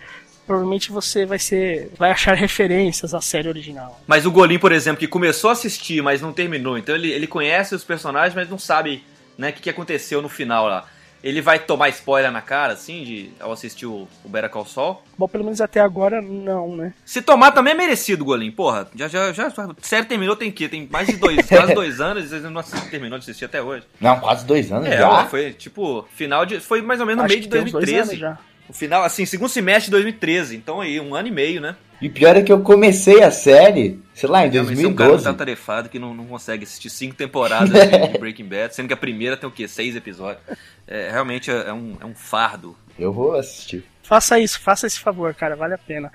provavelmente 0.47 0.93
você 0.93 1.25
vai 1.25 1.39
ser, 1.39 1.91
vai 1.97 2.11
achar 2.11 2.35
referências 2.35 3.15
à 3.15 3.21
série 3.21 3.49
original. 3.49 4.01
Mas 4.07 4.27
o 4.27 4.31
Golim, 4.31 4.59
por 4.59 4.73
exemplo, 4.73 5.01
que 5.01 5.09
começou 5.09 5.51
a 5.51 5.55
assistir, 5.55 6.03
mas 6.03 6.21
não 6.21 6.33
terminou. 6.33 6.77
Então 6.77 6.95
ele, 6.95 7.11
ele 7.11 7.27
conhece 7.27 7.75
os 7.75 7.85
personagens, 7.85 8.35
mas 8.35 8.51
não 8.51 8.59
sabe 8.59 9.03
né, 9.39 9.51
o 9.51 9.53
que, 9.53 9.63
que 9.63 9.71
aconteceu 9.71 10.21
no 10.21 10.29
final 10.29 10.67
lá. 10.67 10.87
Ele 11.25 11.41
vai 11.41 11.59
tomar 11.59 11.89
spoiler 11.89 12.31
na 12.31 12.43
cara, 12.43 12.75
assim, 12.75 13.03
de 13.03 13.31
ao 13.41 13.51
assistir 13.51 13.87
o, 13.87 14.07
o 14.23 14.29
Better 14.29 14.51
Call 14.51 14.67
Saul? 14.67 15.03
Bom, 15.17 15.27
pelo 15.27 15.43
menos 15.43 15.61
até 15.61 15.81
agora, 15.81 16.21
não, 16.21 16.77
né? 16.77 16.93
Se 17.05 17.23
tomar 17.23 17.51
também 17.53 17.73
é 17.73 17.77
merecido, 17.77 18.25
Golim. 18.27 18.51
Porra, 18.51 18.87
já, 18.95 19.09
já, 19.09 19.33
já. 19.33 19.47
A 19.47 19.53
série 19.81 20.05
terminou 20.05 20.37
tem 20.37 20.53
que? 20.53 20.69
Tem 20.69 20.87
mais 20.93 21.07
de 21.07 21.17
dois, 21.17 21.45
quase 21.49 21.75
dois 21.75 22.01
anos 22.01 22.27
e 22.27 22.29
vocês 22.29 22.43
não 22.45 22.59
assi- 22.61 22.91
terminou 22.91 23.19
de 23.19 23.23
assistir 23.25 23.47
até 23.47 23.63
hoje. 23.63 23.85
Não, 23.99 24.21
quase 24.21 24.45
dois 24.45 24.71
anos 24.71 24.87
É, 24.89 24.99
já. 24.99 25.09
ó, 25.09 25.25
foi 25.27 25.53
tipo, 25.55 26.07
final 26.15 26.45
de. 26.45 26.61
Foi 26.61 26.83
mais 26.83 27.01
ou 27.01 27.07
menos 27.07 27.23
no 27.23 27.29
meio 27.29 27.41
que 27.41 27.47
de 27.47 27.51
tem 27.53 27.63
uns 27.65 27.73
dois 27.73 27.85
2013. 27.87 28.11
anos 28.11 28.21
já. 28.39 28.39
O 28.69 28.73
final, 28.73 29.03
assim, 29.03 29.25
segundo 29.27 29.49
semestre 29.49 29.87
de 29.87 29.91
2013. 29.93 30.57
Então 30.57 30.81
aí, 30.81 31.01
um 31.01 31.15
ano 31.15 31.29
e 31.29 31.31
meio, 31.31 31.61
né? 31.61 31.75
E 32.03 32.09
pior 32.09 32.37
é 32.37 32.43
que 32.43 32.53
eu 32.53 32.61
comecei 32.61 33.23
a 33.23 33.31
série, 33.31 33.99
sei 34.15 34.29
lá, 34.29 34.47
em 34.47 34.51
Realmente, 34.51 34.77
você 34.77 34.85
é 34.85 34.89
um 34.89 34.95
cara 34.95 35.11
muito 35.11 35.25
2012. 35.25 35.29
atarefado 35.29 35.89
que 35.89 35.99
não, 35.99 36.15
não 36.15 36.25
consegue 36.27 36.65
assistir 36.65 36.89
cinco 36.91 37.15
temporadas 37.15 37.71
de, 37.71 38.09
de 38.13 38.19
Breaking 38.19 38.47
Bad, 38.47 38.75
sendo 38.75 38.87
que 38.89 38.95
a 38.95 38.97
primeira 38.97 39.37
tem 39.37 39.49
o 39.49 39.53
quê? 39.53 39.69
Seis 39.69 39.95
episódios. 39.97 40.43
É, 40.87 41.11
realmente 41.11 41.51
é, 41.51 41.69
é 41.69 41.73
um, 41.73 41.97
é 42.01 42.07
um 42.07 42.15
fardo. 42.15 42.77
Eu 42.99 43.13
vou 43.13 43.35
assistir. 43.35 43.85
Faça 44.03 44.39
isso, 44.39 44.61
faça 44.61 44.87
esse 44.87 45.01
favor, 45.01 45.35
cara, 45.35 45.57
vale 45.57 45.75
a 45.75 45.79
pena. 45.79 46.11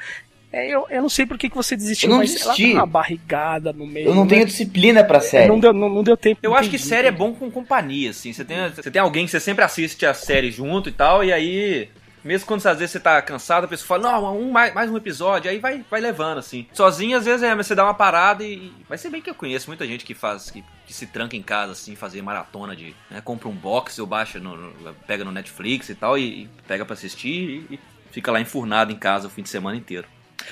É, 0.51 0.67
eu, 0.67 0.87
eu 0.89 1.01
não 1.01 1.09
sei 1.09 1.27
por 1.27 1.37
que, 1.37 1.47
que 1.47 1.55
você 1.55 1.75
desistiu, 1.75 2.07
Eu 2.07 2.11
não 2.11 2.17
mas 2.19 2.31
ela 2.41 2.53
desisti. 2.53 2.73
uma 2.73 2.85
barrigada 2.85 3.71
no 3.71 3.85
meio. 3.85 4.07
Eu 4.07 4.15
não 4.15 4.23
né? 4.23 4.29
tenho 4.29 4.45
disciplina 4.47 5.03
pra 5.03 5.19
série. 5.19 5.47
Não 5.47 5.59
deu, 5.59 5.71
não, 5.71 5.87
não 5.89 6.03
deu 6.03 6.17
tempo. 6.17 6.39
Eu 6.41 6.55
acho 6.55 6.69
que 6.69 6.75
entendi, 6.75 6.89
série 6.89 7.07
é 7.07 7.11
entendi. 7.11 7.23
bom 7.23 7.33
com 7.35 7.51
companhia, 7.51 8.09
assim. 8.09 8.33
Você 8.33 8.43
tem, 8.43 8.57
você 8.69 8.89
tem 8.89 8.99
alguém 9.01 9.25
que 9.25 9.31
você 9.31 9.39
sempre 9.39 9.63
assiste 9.63 10.05
a 10.07 10.13
série 10.13 10.49
junto 10.49 10.89
e 10.89 10.91
tal, 10.91 11.23
e 11.23 11.31
aí. 11.31 11.89
Mesmo 12.23 12.47
quando 12.47 12.65
às 12.67 12.77
vezes 12.79 12.91
você 12.91 12.99
tá 12.99 13.21
cansado, 13.21 13.63
a 13.63 13.67
pessoa 13.67 13.87
fala, 14.01 14.11
não, 14.21 14.37
um, 14.39 14.51
mais, 14.51 14.73
mais 14.73 14.89
um 14.91 14.97
episódio, 14.97 15.49
aí 15.49 15.59
vai, 15.59 15.83
vai 15.89 16.01
levando, 16.01 16.37
assim. 16.39 16.67
Sozinho, 16.73 17.17
às 17.17 17.25
vezes, 17.25 17.43
é, 17.43 17.55
mas 17.55 17.67
você 17.67 17.75
dá 17.75 17.83
uma 17.83 17.93
parada 17.93 18.43
e. 18.43 18.71
Vai 18.87 18.97
ser 18.97 19.09
bem 19.09 19.21
que 19.21 19.29
eu 19.29 19.35
conheço 19.35 19.67
muita 19.69 19.85
gente 19.87 20.03
que 20.05 20.13
faz. 20.13 20.49
que, 20.51 20.63
que 20.85 20.93
se 20.93 21.07
tranca 21.07 21.35
em 21.35 21.41
casa, 21.41 21.71
assim, 21.71 21.95
fazer 21.95 22.21
maratona 22.21 22.75
de. 22.75 22.95
Né, 23.09 23.21
compra 23.21 23.47
um 23.47 23.53
box 23.55 23.99
ou 23.99 24.05
baixa, 24.07 24.39
no, 24.39 24.55
no- 24.57 24.93
pega 25.07 25.23
no 25.23 25.31
Netflix 25.31 25.89
e 25.89 25.95
tal, 25.95 26.17
e, 26.17 26.43
e 26.43 26.49
pega 26.67 26.83
pra 26.85 26.93
assistir 26.93 27.65
e, 27.69 27.75
e 27.75 27.79
fica 28.11 28.31
lá 28.31 28.41
enfurnado 28.41 28.91
em 28.91 28.97
casa 28.97 29.27
o 29.27 29.29
fim 29.29 29.41
de 29.43 29.49
semana 29.49 29.77
inteiro. 29.77 30.07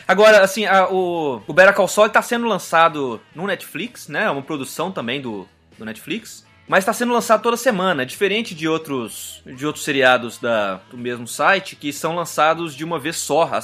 Agora, 0.07 0.41
assim, 0.43 0.65
a- 0.65 0.87
o, 0.89 1.41
o 1.47 1.53
Better 1.53 1.73
Call 1.73 1.87
Saul 1.87 2.09
tá 2.09 2.21
sendo 2.21 2.47
lançado 2.47 3.19
no 3.35 3.45
Netflix, 3.47 4.07
né? 4.07 4.23
É 4.23 4.29
uma 4.31 4.41
produção 4.41 4.91
também 4.91 5.19
do, 5.21 5.47
do 5.77 5.83
Netflix. 5.83 6.46
Mas 6.67 6.79
está 6.79 6.91
sendo 6.91 7.13
lançado 7.13 7.41
toda 7.41 7.55
semana, 7.55 8.05
diferente 8.05 8.53
de 8.53 8.67
outros 8.67 9.41
de 9.45 9.65
outros 9.65 9.85
seriados 9.85 10.37
da, 10.37 10.81
do 10.91 10.97
mesmo 10.97 11.25
site 11.27 11.75
que 11.77 11.93
são 11.93 12.13
lançados 12.13 12.75
de 12.75 12.83
uma 12.83 12.99
vez 12.99 13.15
só 13.15 13.43
a, 13.43 13.59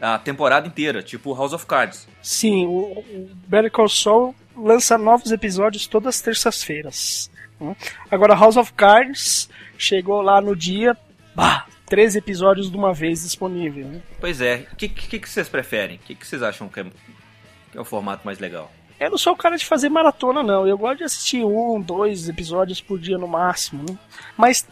a- 0.00 0.14
a 0.14 0.18
temporada 0.18 0.66
inteira, 0.66 1.00
tipo 1.02 1.32
House 1.34 1.52
of 1.52 1.64
Cards. 1.66 2.08
Sim, 2.20 2.66
o, 2.66 2.98
o 2.98 3.30
Better 3.46 3.70
Call 3.70 3.88
Saul 3.88 4.34
lança 4.56 4.98
novos 4.98 5.30
episódios 5.30 5.86
todas 5.86 6.16
as 6.16 6.20
terças-feiras. 6.20 7.30
né? 7.60 7.76
Agora, 8.10 8.34
House 8.34 8.56
of 8.56 8.72
Cards 8.72 9.48
chegou 9.78 10.20
lá 10.20 10.40
no 10.40 10.56
dia, 10.56 10.96
bah, 11.34 11.66
13 11.86 12.18
episódios 12.18 12.68
de 12.70 12.76
uma 12.76 12.92
vez 12.92 13.22
disponível. 13.22 13.86
Né? 13.86 14.00
Pois 14.18 14.40
é, 14.40 14.66
o 14.72 14.76
que, 14.76 14.88
que, 14.88 15.18
que 15.20 15.28
vocês 15.28 15.48
preferem? 15.48 15.96
O 15.96 16.00
que, 16.00 16.14
que 16.16 16.26
vocês 16.26 16.42
acham 16.42 16.68
que 16.68 16.80
é, 16.80 16.84
que 17.70 17.78
é 17.78 17.80
o 17.80 17.84
formato 17.84 18.22
mais 18.24 18.38
legal? 18.40 18.70
Eu 19.00 19.10
não 19.10 19.18
sou 19.18 19.32
o 19.32 19.36
cara 19.36 19.56
de 19.56 19.64
fazer 19.64 19.88
maratona, 19.88 20.42
não. 20.42 20.68
Eu 20.68 20.76
gosto 20.76 20.98
de 20.98 21.04
assistir 21.04 21.42
um, 21.42 21.80
dois 21.80 22.28
episódios 22.28 22.82
por 22.82 22.98
dia 22.98 23.16
no 23.16 23.26
máximo. 23.26 23.82
Né? 23.88 23.98
Mas 24.36 24.66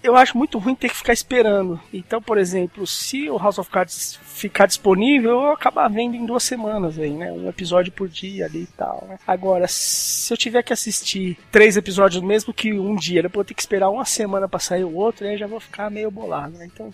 eu 0.00 0.14
acho 0.14 0.36
muito 0.36 0.58
ruim 0.58 0.74
ter 0.74 0.90
que 0.90 0.96
ficar 0.96 1.12
esperando. 1.12 1.80
Então, 1.92 2.22
por 2.22 2.38
exemplo, 2.38 2.86
se 2.86 3.28
o 3.30 3.38
House 3.38 3.58
of 3.58 3.70
Cards 3.70 4.16
ficar 4.22 4.66
disponível, 4.66 5.30
eu 5.32 5.50
acabar 5.52 5.88
vendo 5.88 6.14
em 6.14 6.26
duas 6.26 6.44
semanas 6.44 6.98
aí, 6.98 7.10
né? 7.10 7.32
Um 7.32 7.48
episódio 7.48 7.90
por 7.90 8.06
dia 8.06 8.44
ali 8.44 8.62
e 8.62 8.66
tal. 8.66 9.06
né? 9.08 9.18
Agora, 9.26 9.66
se 9.66 10.32
eu 10.32 10.36
tiver 10.36 10.62
que 10.62 10.74
assistir 10.74 11.36
três 11.50 11.76
episódios 11.76 12.22
mesmo 12.22 12.52
que 12.52 12.72
um 12.72 12.94
dia, 12.94 13.22
depois 13.22 13.34
eu 13.34 13.38
vou 13.38 13.44
ter 13.44 13.54
que 13.54 13.62
esperar 13.62 13.88
uma 13.90 14.04
semana 14.04 14.46
pra 14.46 14.60
sair 14.60 14.84
o 14.84 14.94
outro, 14.94 15.26
aí 15.26 15.32
eu 15.32 15.38
já 15.38 15.46
vou 15.46 15.58
ficar 15.58 15.90
meio 15.90 16.10
bolado, 16.10 16.58
né? 16.58 16.66
Então, 16.66 16.92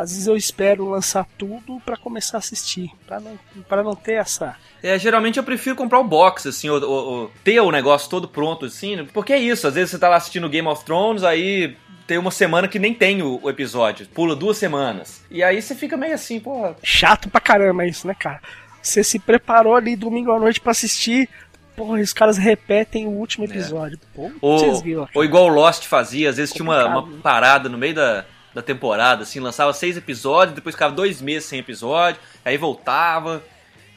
às 0.00 0.10
vezes 0.12 0.26
eu 0.26 0.36
espero 0.36 0.88
lançar 0.88 1.26
tudo 1.36 1.80
pra 1.84 1.96
começar 1.96 2.36
a 2.36 2.38
assistir, 2.38 2.90
Pra 3.06 3.18
não, 3.18 3.38
pra 3.68 3.82
não 3.82 3.94
ter 3.96 4.12
essa 4.14 4.56
É, 4.82 4.98
geralmente 4.98 5.38
eu 5.38 5.42
prefiro 5.44 5.74
comprar 5.74 5.98
o 5.98 6.04
box, 6.04 6.46
assim, 6.48 6.68
ou, 6.68 6.80
ou- 6.82 7.32
ter 7.42 7.58
o 7.60 7.70
negócio 7.72 8.08
todo 8.08 8.28
pronto, 8.28 8.66
assim, 8.66 8.96
né? 8.96 9.06
porque 9.12 9.32
é 9.32 9.38
isso, 9.38 9.66
às 9.66 9.74
vezes 9.74 9.90
você 9.90 9.98
tá 9.98 10.08
lá 10.08 10.16
assistindo 10.16 10.48
Game 10.48 10.68
of 10.68 10.84
Thrones, 10.84 11.24
aí 11.24 11.76
tem 12.06 12.16
uma 12.16 12.30
semana 12.30 12.68
que 12.68 12.78
nem 12.78 12.94
tem 12.94 13.22
o, 13.22 13.40
o 13.42 13.50
episódio, 13.50 14.06
pula 14.14 14.34
duas 14.36 14.56
semanas. 14.56 15.22
E 15.30 15.42
aí 15.42 15.60
você 15.60 15.74
fica 15.74 15.96
meio 15.96 16.14
assim, 16.14 16.38
porra, 16.40 16.76
chato 16.82 17.28
pra 17.28 17.40
caramba 17.40 17.84
isso, 17.84 18.06
né, 18.06 18.14
cara? 18.14 18.40
Você 18.80 19.02
se 19.02 19.18
preparou 19.18 19.74
ali 19.74 19.96
domingo 19.96 20.30
à 20.32 20.38
noite 20.38 20.60
pra 20.60 20.70
assistir, 20.70 21.28
porra, 21.76 21.98
os 22.00 22.12
caras 22.12 22.38
repetem 22.38 23.06
o 23.06 23.10
último 23.10 23.44
episódio. 23.44 23.98
Pô, 24.14 24.30
Ou, 24.40 24.58
vocês 24.58 24.80
viram, 24.80 25.08
ou 25.14 25.24
igual 25.24 25.44
o 25.46 25.48
Lost 25.48 25.84
fazia, 25.86 26.30
às 26.30 26.36
vezes 26.36 26.54
tinha 26.54 26.64
uma, 26.64 26.86
uma 26.86 27.02
parada 27.20 27.68
no 27.68 27.76
meio 27.76 27.94
da, 27.94 28.24
da 28.58 28.62
temporada, 28.62 29.22
assim, 29.22 29.38
lançava 29.38 29.72
seis 29.72 29.96
episódios, 29.96 30.54
depois 30.56 30.74
ficava 30.74 30.92
dois 30.92 31.22
meses 31.22 31.48
sem 31.48 31.60
episódio, 31.60 32.20
aí 32.44 32.56
voltava. 32.56 33.40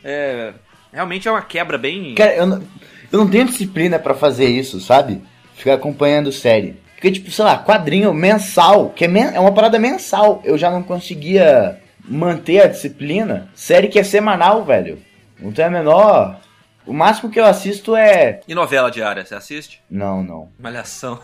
É, 0.03 0.53
realmente 0.94 1.27
é 1.27 1.32
uma 1.32 1.41
quebra 1.41 1.77
bem. 1.77 2.13
Cara, 2.15 2.36
eu 2.36 2.46
não, 2.46 2.63
eu 3.12 3.20
não 3.20 3.27
tenho 3.27 3.46
disciplina 3.46 3.98
pra 3.98 4.13
fazer 4.13 4.46
isso, 4.46 4.80
sabe? 4.80 5.22
Ficar 5.56 5.74
acompanhando 5.74 6.32
série. 6.32 6.80
Porque, 6.94 7.12
tipo, 7.12 7.32
sei 7.32 7.44
lá, 7.46 7.58
quadrinho 7.58 8.13
mensal, 8.13 8.89
que 8.91 9.06
é, 9.06 9.08
men- 9.08 9.34
é 9.34 9.39
uma 9.39 9.51
parada 9.53 9.80
mensal. 9.80 10.39
Eu 10.46 10.56
já 10.60 10.70
não 10.70 10.84
conseguia 10.84 11.80
manter 12.06 12.62
a 12.62 12.68
disciplina. 12.68 13.50
Série 13.56 13.88
que 13.88 13.98
é 13.98 14.03
semanal, 14.03 14.63
velho. 14.63 15.00
Não 15.39 15.51
tem 15.51 15.65
a 15.65 15.70
menor. 15.72 16.39
O 16.86 16.94
máximo 16.94 17.30
que 17.32 17.39
eu 17.39 17.46
assisto 17.46 17.96
é. 17.96 18.39
E 18.48 18.56
novela 18.56 18.89
diária, 18.89 19.24
você 19.24 19.36
assiste? 19.36 19.82
Não, 19.89 20.24
não. 20.24 20.50
Malhação. 20.60 21.20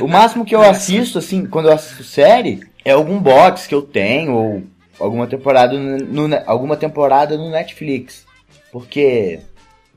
O 0.00 0.06
máximo 0.06 0.44
que 0.44 0.54
eu 0.54 0.62
assisto, 0.68 1.18
assim, 1.18 1.46
quando 1.46 1.66
eu 1.68 1.74
assisto 1.74 2.04
série, 2.04 2.62
é 2.84 2.92
algum 2.92 3.18
box 3.18 3.66
que 3.66 3.74
eu 3.74 3.82
tenho, 3.82 4.32
ou 4.34 4.62
alguma 4.98 5.26
temporada 5.26 5.76
no, 5.78 6.28
no- 6.28 6.42
alguma 6.46 6.76
temporada 6.76 7.36
no 7.36 7.50
Netflix. 7.50 8.26
Porque 8.72 9.40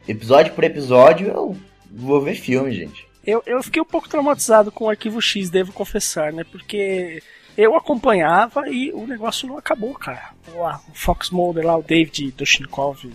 episódio 0.08 0.54
por 0.54 0.64
episódio 0.64 1.28
eu 1.28 1.56
vou 1.92 2.22
ver 2.22 2.36
filme, 2.36 2.72
gente. 2.74 3.06
Eu, 3.26 3.42
eu 3.46 3.62
fiquei 3.64 3.82
um 3.82 3.86
pouco 3.86 4.10
traumatizado 4.10 4.72
com 4.72 4.86
o 4.86 4.90
Arquivo 4.90 5.22
X, 5.22 5.50
devo 5.50 5.72
confessar, 5.72 6.34
né? 6.34 6.44
Porque 6.52 7.22
eu 7.58 7.76
acompanhava 7.76 8.68
e 8.68 8.92
o 8.92 9.06
negócio 9.08 9.48
não 9.48 9.58
acabou, 9.58 9.94
cara. 9.94 10.32
O, 10.54 10.94
Fox 10.94 11.30
Mulder 11.30 11.66
lá, 11.66 11.78
o 11.78 11.84
David 11.84 12.32
Doshnikov, 12.36 13.06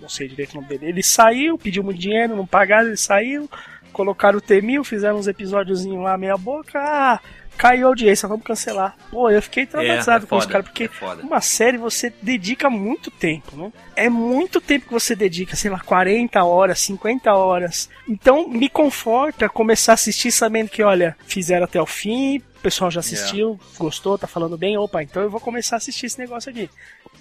não 0.00 0.08
sei 0.08 0.28
direito 0.28 0.52
o 0.52 0.56
nome 0.56 0.68
dele, 0.68 0.86
ele 0.86 1.02
saiu, 1.02 1.58
pediu 1.58 1.82
muito 1.82 1.98
dinheiro, 1.98 2.36
não 2.36 2.46
pagaram, 2.46 2.88
ele 2.88 2.96
saiu, 2.96 3.50
colocaram 3.92 4.38
o 4.38 4.42
T-1000, 4.42 4.84
fizeram 4.84 5.16
uns 5.16 5.26
episódiozinhos 5.26 6.02
lá 6.04 6.16
meia 6.18 6.36
boca, 6.36 6.78
ah, 6.78 7.20
caiu 7.56 7.86
a 7.86 7.90
audiência, 7.90 8.28
vamos 8.28 8.44
cancelar. 8.44 8.96
Pô, 9.10 9.30
eu 9.30 9.42
fiquei 9.42 9.66
traumatizado 9.66 10.24
é 10.24 10.28
com 10.28 10.36
os 10.36 10.44
foda, 10.44 10.52
caras, 10.52 10.66
porque 10.68 10.84
é 10.84 11.24
uma 11.24 11.40
série 11.40 11.78
você 11.78 12.12
dedica 12.22 12.68
muito 12.68 13.10
tempo, 13.10 13.56
né? 13.56 13.72
É 13.94 14.08
muito 14.08 14.60
tempo 14.60 14.86
que 14.86 14.92
você 14.92 15.14
dedica, 15.14 15.56
sei 15.56 15.70
lá, 15.70 15.80
40 15.80 16.42
horas, 16.44 16.80
50 16.80 17.32
horas. 17.32 17.88
Então 18.08 18.48
me 18.48 18.68
conforta 18.68 19.48
começar 19.48 19.92
a 19.92 19.94
assistir 19.94 20.30
sabendo 20.30 20.68
que, 20.68 20.82
olha, 20.82 21.16
fizeram 21.26 21.64
até 21.64 21.80
o 21.80 21.86
fim, 21.86 22.38
o 22.38 22.60
pessoal 22.60 22.90
já 22.90 23.00
assistiu, 23.00 23.58
gostou, 23.78 24.18
tá 24.18 24.26
falando 24.26 24.56
bem, 24.56 24.76
opa, 24.76 25.02
então 25.02 25.22
eu 25.22 25.30
vou 25.30 25.40
começar 25.40 25.76
a 25.76 25.78
assistir 25.78 26.06
esse 26.06 26.18
negócio 26.18 26.50
aqui. 26.50 26.68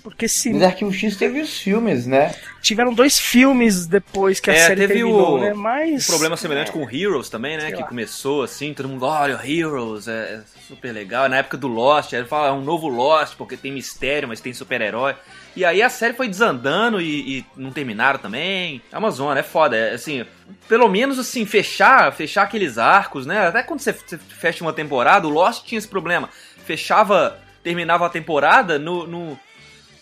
Porque 0.03 0.27
se 0.27 0.53
Mas 0.53 0.61
Arquivo 0.63 0.93
X 0.93 1.15
teve 1.17 1.41
os 1.41 1.57
filmes, 1.59 2.05
né? 2.05 2.33
tiveram 2.61 2.93
dois 2.93 3.19
filmes 3.19 3.85
depois 3.85 4.39
que 4.39 4.49
a 4.49 4.53
É, 4.53 4.57
série 4.67 4.81
teve 4.81 4.93
terminou, 4.95 5.35
o- 5.35 5.39
né? 5.39 5.53
Mas 5.53 6.03
Um 6.05 6.11
problema 6.11 6.35
semelhante 6.37 6.71
com 6.71 6.89
Heroes 6.89 7.29
também, 7.29 7.57
né? 7.57 7.63
Sei 7.67 7.71
Que 7.73 7.81
lá. 7.81 7.87
começou 7.87 8.43
assim, 8.43 8.73
todo 8.73 8.89
mundo, 8.89 9.05
olha, 9.05 9.39
Heroes, 9.43 10.07
é, 10.07 10.11
é 10.35 10.41
super 10.67 10.91
legal. 10.91 11.27
Na 11.29 11.37
época 11.37 11.57
do 11.57 11.67
Lost, 11.67 12.13
aí 12.13 12.19
ele 12.19 12.27
fala, 12.27 12.47
é 12.49 12.51
um 12.51 12.61
novo 12.61 12.87
Lost, 12.87 13.35
porque 13.35 13.55
tem 13.57 13.71
mistério, 13.71 14.27
mas 14.27 14.39
tem 14.39 14.53
super-herói. 14.53 15.15
E 15.55 15.63
aí 15.63 15.81
a 15.81 15.89
série 15.89 16.13
foi 16.13 16.27
desandando 16.27 16.99
e, 17.01 17.39
e 17.39 17.45
não 17.55 17.71
terminaram 17.71 18.19
também. 18.19 18.81
É 18.91 18.97
uma 18.97 19.11
zona, 19.11 19.39
é 19.39 19.43
foda. 19.43 19.75
É, 19.75 19.93
assim, 19.93 20.25
pelo 20.67 20.87
menos 20.89 21.17
assim, 21.19 21.45
fechar, 21.45 22.11
fechar 22.13 22.43
aqueles 22.43 22.77
arcos, 22.77 23.25
né? 23.25 23.47
Até 23.47 23.63
quando 23.63 23.79
você, 23.79 23.93
você 23.93 24.17
fecha 24.17 24.63
uma 24.63 24.73
temporada, 24.73 25.27
o 25.27 25.29
Lost 25.31 25.65
tinha 25.65 25.77
esse 25.79 25.87
problema. 25.87 26.29
Fechava, 26.65 27.39
terminava 27.63 28.05
a 28.05 28.09
temporada 28.09 28.77
no- 28.79 29.05
no, 29.07 29.39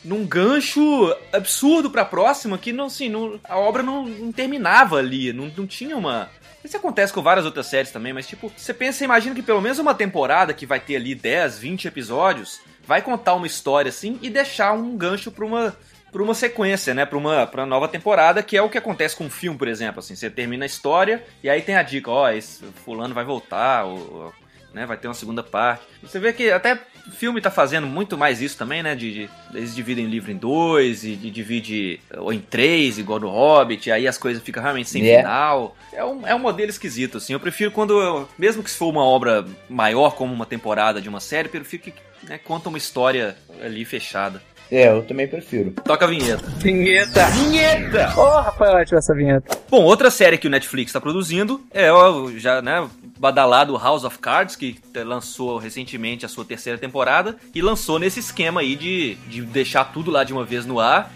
num 0.04 0.26
gancho 0.26 1.16
absurdo 1.32 1.90
pra 1.90 2.04
próxima 2.06 2.58
que 2.58 2.74
não, 2.74 2.86
assim, 2.86 3.10
não- 3.10 3.40
a 3.44 3.58
obra 3.58 3.82
não, 3.84 4.06
não 4.06 4.32
terminava 4.32 4.98
ali, 4.98 5.32
não, 5.34 5.52
não 5.56 5.66
tinha 5.68 5.96
uma. 5.98 6.30
Isso 6.64 6.78
acontece 6.78 7.12
com 7.12 7.22
várias 7.22 7.46
outras 7.46 7.68
séries 7.68 7.92
também, 7.92 8.14
mas 8.14 8.28
tipo, 8.28 8.52
você 8.56 8.74
pensa, 8.74 9.04
imagina 9.04 9.36
que 9.36 9.42
pelo 9.42 9.62
menos 9.62 9.80
uma 9.80 9.94
temporada 9.94 10.54
que 10.54 10.66
vai 10.66 10.80
ter 10.80 10.96
ali 10.96 11.14
10, 11.14 11.60
20 11.60 11.88
episódios, 11.88 12.62
vai 12.86 13.02
contar 13.02 13.34
uma 13.34 13.48
história 13.48 13.90
assim 13.90 14.18
e 14.22 14.30
deixar 14.30 14.72
um 14.74 14.96
gancho 14.96 15.32
pra 15.32 15.46
uma 15.46 15.76
pra 16.12 16.22
uma 16.22 16.36
sequência, 16.36 16.94
né, 16.94 17.08
pra 17.08 17.18
uma 17.18 17.48
pra 17.48 17.66
nova 17.66 17.88
temporada, 17.88 18.44
que 18.44 18.56
é 18.56 18.62
o 18.62 18.70
que 18.70 18.78
acontece 18.78 19.16
com 19.16 19.24
um 19.26 19.30
filme, 19.32 19.58
por 19.58 19.68
exemplo, 19.68 19.98
assim, 20.00 20.16
você 20.16 20.30
termina 20.30 20.64
a 20.64 20.68
história 20.68 21.24
e 21.44 21.50
aí 21.50 21.60
tem 21.64 21.76
a 21.76 21.82
dica, 21.82 22.12
ó, 22.12 22.30
esse 22.30 22.64
fulano 22.86 23.16
vai 23.16 23.26
voltar, 23.26 23.86
ou, 23.86 24.32
né? 24.74 24.86
Vai 24.86 24.98
ter 24.98 25.08
uma 25.08 25.14
segunda 25.14 25.44
parte. 25.44 25.84
Você 26.02 26.20
vê 26.20 26.34
que 26.34 26.52
até 26.52 26.80
o 27.08 27.12
filme 27.12 27.40
tá 27.42 27.52
fazendo 27.52 27.86
muito 27.88 28.18
mais 28.18 28.42
isso 28.42 28.58
também, 28.58 28.82
né? 28.82 28.96
De, 28.96 29.14
de- 29.14 29.30
eles 29.54 29.76
dividem 29.76 30.06
o 30.06 30.10
livro 30.10 30.32
em 30.32 30.38
dois, 30.38 31.04
e, 31.04 31.16
de- 31.16 31.30
divide 31.32 32.00
ou 32.18 32.32
em 32.34 32.40
três, 32.40 32.98
igual 32.98 33.20
no 33.20 33.30
Hobbit, 33.30 33.90
e 33.90 33.92
aí 33.92 34.08
as 34.08 34.18
coisas 34.18 34.42
ficam 34.42 34.62
realmente 34.64 34.90
sem 34.90 35.08
É. 35.10 35.18
final. 35.18 35.76
É 35.92 36.04
um, 36.04 36.28
é 36.28 36.34
um 36.36 36.40
modelo 36.40 36.70
esquisito, 36.70 37.18
assim. 37.18 37.34
Eu 37.34 37.40
prefiro 37.40 37.72
quando, 37.72 38.00
eu- 38.02 38.28
mesmo 38.38 38.64
que 38.64 38.70
se 38.72 38.78
for 38.78 38.90
uma 38.90 39.04
obra 39.04 39.46
maior, 39.70 40.16
como 40.16 40.34
uma 40.34 40.46
temporada 40.46 41.02
de 41.02 41.10
uma 41.10 41.20
série, 41.20 41.48
eu 41.48 41.52
prefiro 41.52 41.84
que 41.84 41.94
né, 42.28 42.38
conta 42.38 42.70
uma 42.70 42.78
história 42.78 43.36
ali 43.64 43.84
fechada. 43.86 44.42
É, 44.72 44.88
eu 44.88 45.04
também 45.04 45.28
prefiro. 45.28 45.72
Toca 45.84 46.06
a 46.06 46.08
vinheta. 46.08 46.44
Vinheta! 46.58 47.26
Vinheta! 47.28 48.14
Ô, 48.20 48.24
Rafael, 48.40 48.78
ativa 48.78 48.98
essa 48.98 49.14
vinheta. 49.14 49.56
Bom, 49.70 49.84
outra 49.84 50.10
série 50.10 50.38
que 50.38 50.48
o 50.48 50.50
Netflix 50.50 50.90
está 50.90 51.00
produzindo 51.02 51.62
é 51.72 51.92
o 51.92 52.32
já, 52.40 52.60
né, 52.62 52.88
badalado 53.24 53.78
House 53.78 54.04
of 54.04 54.20
Cards, 54.20 54.58
que 54.58 54.76
lançou 54.94 55.58
recentemente 55.58 56.26
a 56.26 56.30
sua 56.30 56.44
terceira 56.44 56.78
temporada 56.78 57.38
e 57.56 57.62
lançou 57.62 57.98
nesse 57.98 58.20
esquema 58.20 58.60
aí 58.60 58.76
de, 58.76 59.16
de 59.30 59.42
deixar 59.44 59.86
tudo 59.86 60.12
lá 60.12 60.26
de 60.26 60.34
uma 60.34 60.44
vez 60.44 60.66
no 60.66 60.78
ar. 60.78 61.10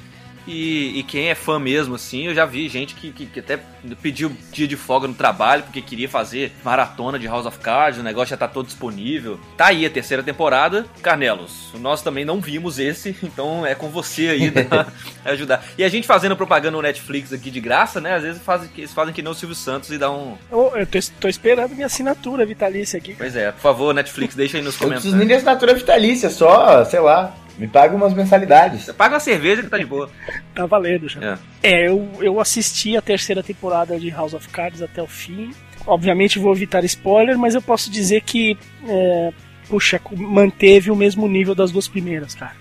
E, 0.48 1.00
e 1.00 1.04
quem 1.04 1.28
é 1.30 1.36
fã 1.36 1.60
mesmo, 1.60 1.96
assim, 1.96 2.28
eu 2.28 2.34
já 2.34 2.46
vi 2.46 2.70
gente 2.70 2.96
que, 2.96 3.12
que, 3.12 3.26
que 3.26 3.40
até 3.42 3.60
pediu 4.02 4.32
dia 4.52 4.68
de 4.68 4.78
folga 4.78 5.08
no 5.08 5.14
trabalho 5.14 5.64
porque 5.64 5.82
queria 5.82 6.08
fazer 6.08 6.54
maratona 6.64 7.20
de 7.20 7.28
House 7.28 7.46
of 7.46 7.60
Cards, 7.60 8.00
o 8.00 8.04
negócio 8.04 8.30
já 8.30 8.38
tá 8.38 8.48
todo 8.48 8.66
disponível. 8.68 9.40
Tá 9.58 9.68
aí 9.68 9.86
a 9.86 9.90
terceira 9.90 10.24
temporada. 10.24 10.86
Carnelos, 11.02 11.72
nós 11.80 12.02
também 12.02 12.24
não 12.24 12.40
vimos 12.40 12.80
esse, 12.80 13.16
então 13.22 13.66
é 13.66 13.76
com 13.76 13.90
você 13.90 14.30
aí 14.30 14.50
da- 14.52 14.88
ajudar. 15.26 15.64
E 15.78 15.84
a 15.84 15.90
gente 15.90 16.08
fazendo 16.08 16.36
propaganda 16.36 16.72
no 16.78 16.82
Netflix 16.82 17.34
aqui 17.34 17.52
de 17.52 17.60
graça, 17.60 18.00
né? 18.00 18.16
Às 18.16 18.24
vezes 18.24 18.42
fazem, 18.42 18.70
eles 18.78 18.94
fazem 18.94 19.14
que 19.14 19.22
nem 19.22 19.32
o 19.32 19.36
Silvio 19.36 19.56
Santos 19.56 19.92
e 19.92 19.98
dá 19.98 20.10
um. 20.10 20.38
Ô, 20.50 20.76
eu 20.78 20.88
tô, 20.88 20.98
tô 21.20 21.28
esperando 21.28 21.74
minha 21.76 21.88
assinatura 21.88 22.46
vitalícia 22.46 22.98
aqui. 22.98 23.16
Pois 23.18 23.36
é, 23.36 23.52
por 23.52 23.60
favor, 23.62 23.94
Netflix, 23.94 24.34
deixa 24.34 24.58
aí 24.58 24.64
nos 24.64 24.76
Eu 24.80 24.88
não 24.88 24.94
preciso 24.94 25.14
comentários. 25.14 25.18
nem 25.20 25.28
de 25.28 25.34
assinatura 25.34 25.74
vitalícia, 25.74 26.30
só, 26.30 26.86
sei 26.86 27.00
lá, 27.02 27.36
me 27.58 27.68
paga 27.68 27.96
umas 27.96 28.14
mensalidades. 28.14 28.92
Paga 28.92 29.16
uma 29.16 29.20
cerveja 29.20 29.64
que 29.64 29.70
tá 29.70 29.78
de 29.78 29.86
boa. 29.86 30.10
Tá 30.54 30.66
valendo 30.66 31.08
já. 31.08 31.22
É. 31.22 31.38
É, 31.62 31.88
eu, 31.88 32.10
eu 32.20 32.40
assisti 32.40 32.98
a 32.98 33.02
terceira 33.02 33.44
temporada 33.44 34.00
de 34.00 34.10
House 34.10 34.34
of 34.34 34.50
Cards 34.50 34.82
até 34.82 35.02
o 35.04 35.08
fim. 35.08 35.52
Obviamente 35.86 36.40
vou 36.40 36.52
evitar 36.52 36.84
spoiler, 36.84 37.38
mas 37.38 37.54
eu 37.54 37.62
posso 37.62 37.92
dizer 37.92 38.22
que, 38.22 38.58
é, 38.88 39.32
puxa, 39.70 40.02
manteve 40.16 40.90
o 40.90 40.96
mesmo 40.96 41.28
nível 41.28 41.54
das 41.54 41.72
duas 41.72 41.88
primeiras, 41.88 42.34
cara. 42.34 42.56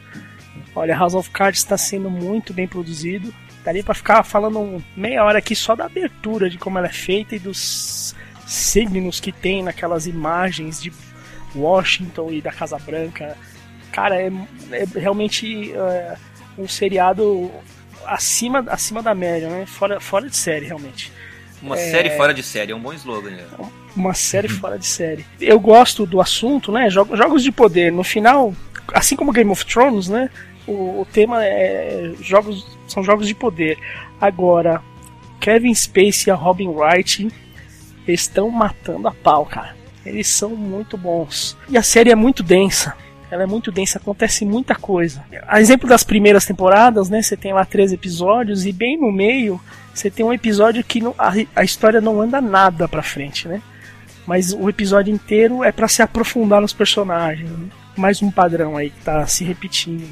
Olha, 0.74 0.94
House 0.94 1.14
of 1.14 1.30
Cards 1.30 1.60
está 1.60 1.78
sendo 1.78 2.10
muito 2.10 2.52
bem 2.52 2.68
produzido. 2.68 3.32
Daria 3.64 3.82
pra 3.82 3.94
ficar 3.94 4.22
falando 4.22 4.84
meia 4.94 5.24
hora 5.24 5.38
aqui 5.38 5.56
só 5.56 5.74
da 5.74 5.86
abertura, 5.86 6.50
de 6.50 6.58
como 6.58 6.76
ela 6.76 6.86
é 6.86 6.92
feita 6.92 7.34
e 7.34 7.38
dos 7.38 8.14
signos 8.46 9.18
que 9.18 9.32
tem 9.32 9.62
naquelas 9.62 10.06
imagens 10.06 10.80
de 10.80 10.92
Washington 11.54 12.30
e 12.30 12.42
da 12.42 12.52
Casa 12.52 12.78
Branca. 12.78 13.36
Cara, 13.96 14.20
é, 14.20 14.30
é 14.72 14.84
realmente 14.94 15.72
é, 15.72 16.18
um 16.58 16.68
seriado 16.68 17.50
acima, 18.04 18.62
acima 18.68 19.02
da 19.02 19.14
média, 19.14 19.48
né? 19.48 19.64
Fora, 19.64 19.98
fora 19.98 20.28
de 20.28 20.36
série, 20.36 20.66
realmente. 20.66 21.10
Uma 21.62 21.78
série 21.78 22.10
fora 22.10 22.34
de 22.34 22.42
série, 22.42 22.72
é 22.72 22.76
um 22.76 22.80
bom 22.80 22.92
slogan. 22.92 23.30
Né? 23.30 23.46
Uma 23.96 24.12
série 24.12 24.48
fora 24.52 24.78
de 24.78 24.84
série. 24.84 25.24
Eu 25.40 25.58
gosto 25.58 26.04
do 26.04 26.20
assunto, 26.20 26.70
né? 26.70 26.90
Jogos, 26.90 27.18
jogos 27.18 27.42
de 27.42 27.50
poder. 27.50 27.90
No 27.90 28.04
final, 28.04 28.54
assim 28.92 29.16
como 29.16 29.32
Game 29.32 29.50
of 29.50 29.64
Thrones, 29.64 30.08
né? 30.08 30.28
O, 30.66 31.00
o 31.00 31.06
tema 31.10 31.42
é 31.42 32.12
jogos, 32.20 32.66
são 32.86 33.02
jogos 33.02 33.26
de 33.26 33.34
poder. 33.34 33.78
Agora, 34.20 34.82
Kevin 35.40 35.74
Spacey 35.74 36.28
e 36.28 36.30
a 36.30 36.34
Robin 36.34 36.68
Wright 36.68 37.28
estão 38.06 38.50
matando 38.50 39.08
a 39.08 39.12
pau, 39.12 39.46
cara. 39.46 39.74
Eles 40.04 40.28
são 40.28 40.50
muito 40.50 40.98
bons. 40.98 41.56
E 41.66 41.78
a 41.78 41.82
série 41.82 42.10
é 42.10 42.14
muito 42.14 42.42
densa. 42.42 42.94
Ela 43.30 43.42
é 43.42 43.46
muito 43.46 43.72
densa, 43.72 43.98
acontece 43.98 44.44
muita 44.44 44.74
coisa. 44.74 45.24
A 45.48 45.60
exemplo 45.60 45.88
das 45.88 46.04
primeiras 46.04 46.46
temporadas, 46.46 47.08
né? 47.10 47.20
Você 47.22 47.36
tem 47.36 47.52
lá 47.52 47.64
três 47.64 47.92
episódios 47.92 48.64
e 48.66 48.72
bem 48.72 48.98
no 49.00 49.10
meio 49.10 49.60
você 49.92 50.10
tem 50.10 50.24
um 50.26 50.32
episódio 50.32 50.84
que 50.84 51.00
não- 51.00 51.14
a, 51.18 51.32
a 51.56 51.64
história 51.64 52.00
não 52.02 52.20
anda 52.20 52.40
nada 52.40 52.86
pra 52.86 53.02
frente, 53.02 53.48
né? 53.48 53.62
Mas 54.26 54.52
o 54.52 54.68
episódio 54.68 55.12
inteiro 55.14 55.64
é 55.64 55.72
pra 55.72 55.88
se 55.88 56.02
aprofundar 56.02 56.60
nos 56.60 56.72
personagens. 56.72 57.48
né? 57.50 57.68
Mais 57.96 58.20
um 58.20 58.30
padrão 58.30 58.76
aí 58.76 58.90
que 58.90 59.00
tá 59.00 59.26
se 59.26 59.42
repetindo. 59.42 60.04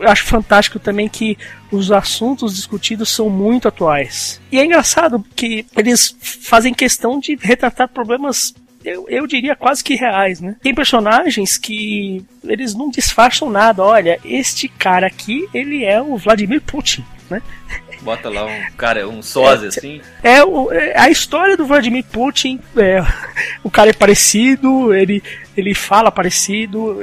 Eu 0.00 0.08
acho 0.08 0.24
fantástico 0.24 0.80
também 0.80 1.08
que 1.08 1.38
os 1.70 1.92
assuntos 1.92 2.56
discutidos 2.56 3.08
são 3.14 3.30
muito 3.30 3.68
atuais. 3.68 4.40
E 4.50 4.58
é 4.58 4.64
engraçado 4.64 5.24
que 5.36 5.64
eles 5.76 6.16
fazem 6.42 6.74
questão 6.74 7.20
de 7.20 7.36
retratar 7.40 7.86
problemas 7.88 8.52
eu, 8.84 9.06
eu 9.08 9.26
diria 9.26 9.54
quase 9.56 9.82
que 9.84 9.94
reais, 9.94 10.40
né? 10.40 10.56
Tem 10.62 10.74
personagens 10.74 11.56
que 11.58 12.24
eles 12.44 12.74
não 12.74 12.90
disfarçam 12.90 13.50
nada. 13.50 13.82
Olha, 13.82 14.18
este 14.24 14.68
cara 14.68 15.06
aqui, 15.06 15.46
ele 15.52 15.84
é 15.84 16.00
o 16.00 16.16
Vladimir 16.16 16.60
Putin, 16.62 17.04
né? 17.30 17.42
Bota 18.02 18.30
lá 18.30 18.46
um 18.46 18.72
cara, 18.78 19.06
um 19.06 19.22
sósia 19.22 19.68
assim. 19.68 20.00
É, 20.22 20.42
o- 20.42 20.72
é 20.72 20.98
a 20.98 21.10
história 21.10 21.56
do 21.56 21.66
Vladimir 21.66 22.04
Putin. 22.04 22.58
é, 22.76 23.00
o 23.62 23.70
cara 23.70 23.90
é 23.90 23.92
parecido, 23.92 24.94
ele, 24.94 25.22
ele 25.56 25.74
fala 25.74 26.10
parecido. 26.10 27.02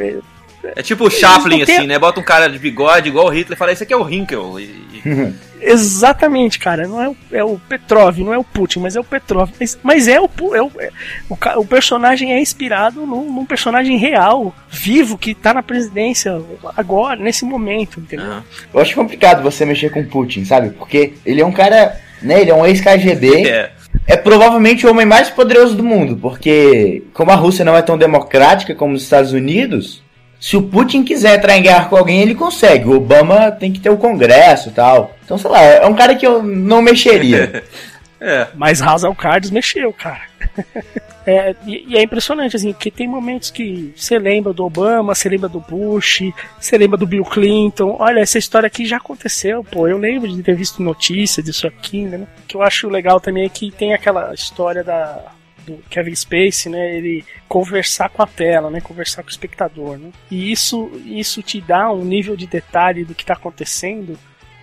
É, 0.76 0.80
É 0.80 0.84
tipo 0.84 1.06
o 1.06 1.10
Chaplin, 1.10 1.60
não 1.60 1.66
tem- 1.66 1.78
assim, 1.78 1.88
né? 1.88 1.98
Bota 2.00 2.20
um 2.20 2.24
cara 2.24 2.48
de 2.50 2.60
bigode 2.60 3.10
igual 3.10 3.28
o 3.28 3.30
Hitler 3.30 3.56
e 3.56 3.60
fala: 3.60 3.72
Esse 3.72 3.84
aqui 3.84 3.94
é 3.94 3.98
o 3.98 4.10
Hinkel. 4.10 4.60
E, 4.60 4.88
exatamente, 5.62 6.60
cara. 6.60 6.88
Não 6.88 7.02
é 7.02 7.10
o, 7.10 7.18
é 7.32 7.44
o 7.44 7.60
Petrov, 7.68 8.20
não 8.20 8.34
é 8.34 8.38
o 8.38 8.44
Putin, 8.44 8.80
mas 8.80 8.96
é 8.96 9.00
o 9.00 9.04
Petrov. 9.04 9.50
Mas, 9.60 9.78
mas 9.82 10.08
é, 10.08 10.20
o, 10.20 10.30
é, 10.54 10.62
o, 10.62 10.72
é 10.80 10.90
o, 11.30 11.62
o 11.62 11.66
personagem 11.66 12.34
é 12.34 12.40
inspirado 12.40 13.06
num, 13.06 13.32
num 13.32 13.46
personagem 13.46 13.98
real, 13.98 14.54
vivo, 14.70 15.18
que 15.18 15.34
tá 15.34 15.54
na 15.54 15.64
presidência 15.64 16.42
agora, 16.76 17.20
nesse 17.20 17.46
momento, 17.46 18.00
entendeu? 18.00 18.26
Aham. 18.26 18.44
Eu 18.74 18.80
acho 18.80 18.96
complicado 18.96 19.44
você 19.44 19.66
mexer 19.66 19.90
com 19.92 20.06
Putin, 20.06 20.46
sabe? 20.46 20.72
Porque 20.72 21.14
ele 21.26 21.42
é 21.42 21.46
um 21.46 21.52
cara, 21.52 21.98
né? 22.22 22.42
Ele 22.42 22.52
é 22.52 22.56
um 22.56 22.66
ex-KGB. 22.66 23.48
É. 23.48 23.78
É 24.06 24.16
provavelmente 24.16 24.86
o 24.86 24.92
homem 24.92 25.06
mais 25.06 25.30
poderoso 25.30 25.76
do 25.76 25.84
mundo, 25.84 26.18
porque 26.22 27.04
como 27.14 27.32
a 27.32 27.36
Rússia 27.36 27.66
não 27.66 27.76
é 27.76 27.82
tão 27.82 27.98
democrática 27.98 28.74
como 28.76 28.94
os 28.94 29.04
Estados 29.04 29.34
Unidos, 29.34 30.02
se 30.40 30.56
o 30.56 30.64
Putin 30.64 31.04
quiser 31.04 31.38
entrar 31.38 31.58
em 31.58 31.64
guerra 31.64 31.86
com 31.86 31.98
alguém, 31.98 32.22
ele 32.22 32.36
consegue. 32.36 32.88
O 32.88 32.98
Obama 32.98 33.52
tem 33.52 33.72
que 33.72 33.80
ter 33.80 33.90
o 33.90 33.98
Congresso 33.98 34.70
e 34.70 34.72
tal. 34.72 35.12
Então, 35.26 35.38
sei 35.38 35.50
lá, 35.50 35.62
é 35.62 35.86
um 35.86 35.96
cara 35.96 36.16
que 36.16 36.26
eu 36.26 36.42
não 36.44 36.82
mexeria. 36.82 37.64
É. 38.20 38.48
Mas 38.56 38.82
of 38.82 39.16
Cards 39.16 39.52
mexeu, 39.52 39.94
cara. 39.94 40.24
É, 41.28 41.54
e, 41.66 41.84
e 41.90 41.98
é 41.98 42.02
impressionante, 42.02 42.56
assim, 42.56 42.72
porque 42.72 42.90
tem 42.90 43.06
momentos 43.06 43.52
que 43.52 43.94
você 43.94 44.18
lembra 44.18 44.54
do 44.54 44.64
Obama, 44.64 45.14
você 45.14 45.28
lembra 45.28 45.50
do 45.50 45.60
Bush, 45.60 46.22
você 46.58 46.78
lembra 46.78 46.98
do 46.98 47.06
Bill 47.06 47.26
Clinton. 47.26 47.98
Olha, 48.00 48.22
essa 48.22 48.38
história 48.38 48.66
aqui 48.66 48.86
já 48.86 48.96
aconteceu, 48.96 49.62
pô. 49.62 49.90
Eu 49.90 49.98
lembro 49.98 50.30
de 50.30 50.42
ter 50.42 50.56
visto 50.56 50.82
notícia 50.82 51.44
disso 51.44 51.68
aqui, 51.68 52.04
né? 52.04 52.26
O 52.44 52.48
que 52.48 52.56
eu 52.56 52.62
acho 52.62 52.88
legal 52.88 53.20
também 53.20 53.44
é 53.44 53.50
que 53.50 53.70
tem 53.72 53.94
aquela 53.94 54.34
história 54.34 54.86
da, 54.86 55.34
do 55.68 55.78
Kevin 55.90 56.16
Spacey, 56.16 56.72
né? 56.72 56.96
Ele 56.96 57.26
conversar 57.48 58.10
com 58.10 58.24
a 58.24 58.28
tela, 58.28 58.70
né? 58.70 58.80
Conversar 58.80 59.22
com 59.22 59.28
o 59.28 59.32
espectador, 59.32 59.98
né? 59.98 60.12
E 60.32 60.52
isso, 60.52 60.90
isso 61.06 61.44
te 61.44 61.60
dá 61.60 61.92
um 61.92 62.04
nível 62.04 62.36
de 62.38 62.48
detalhe 62.48 63.04
do 63.04 63.14
que 63.14 63.26
tá 63.26 63.34
acontecendo 63.34 64.18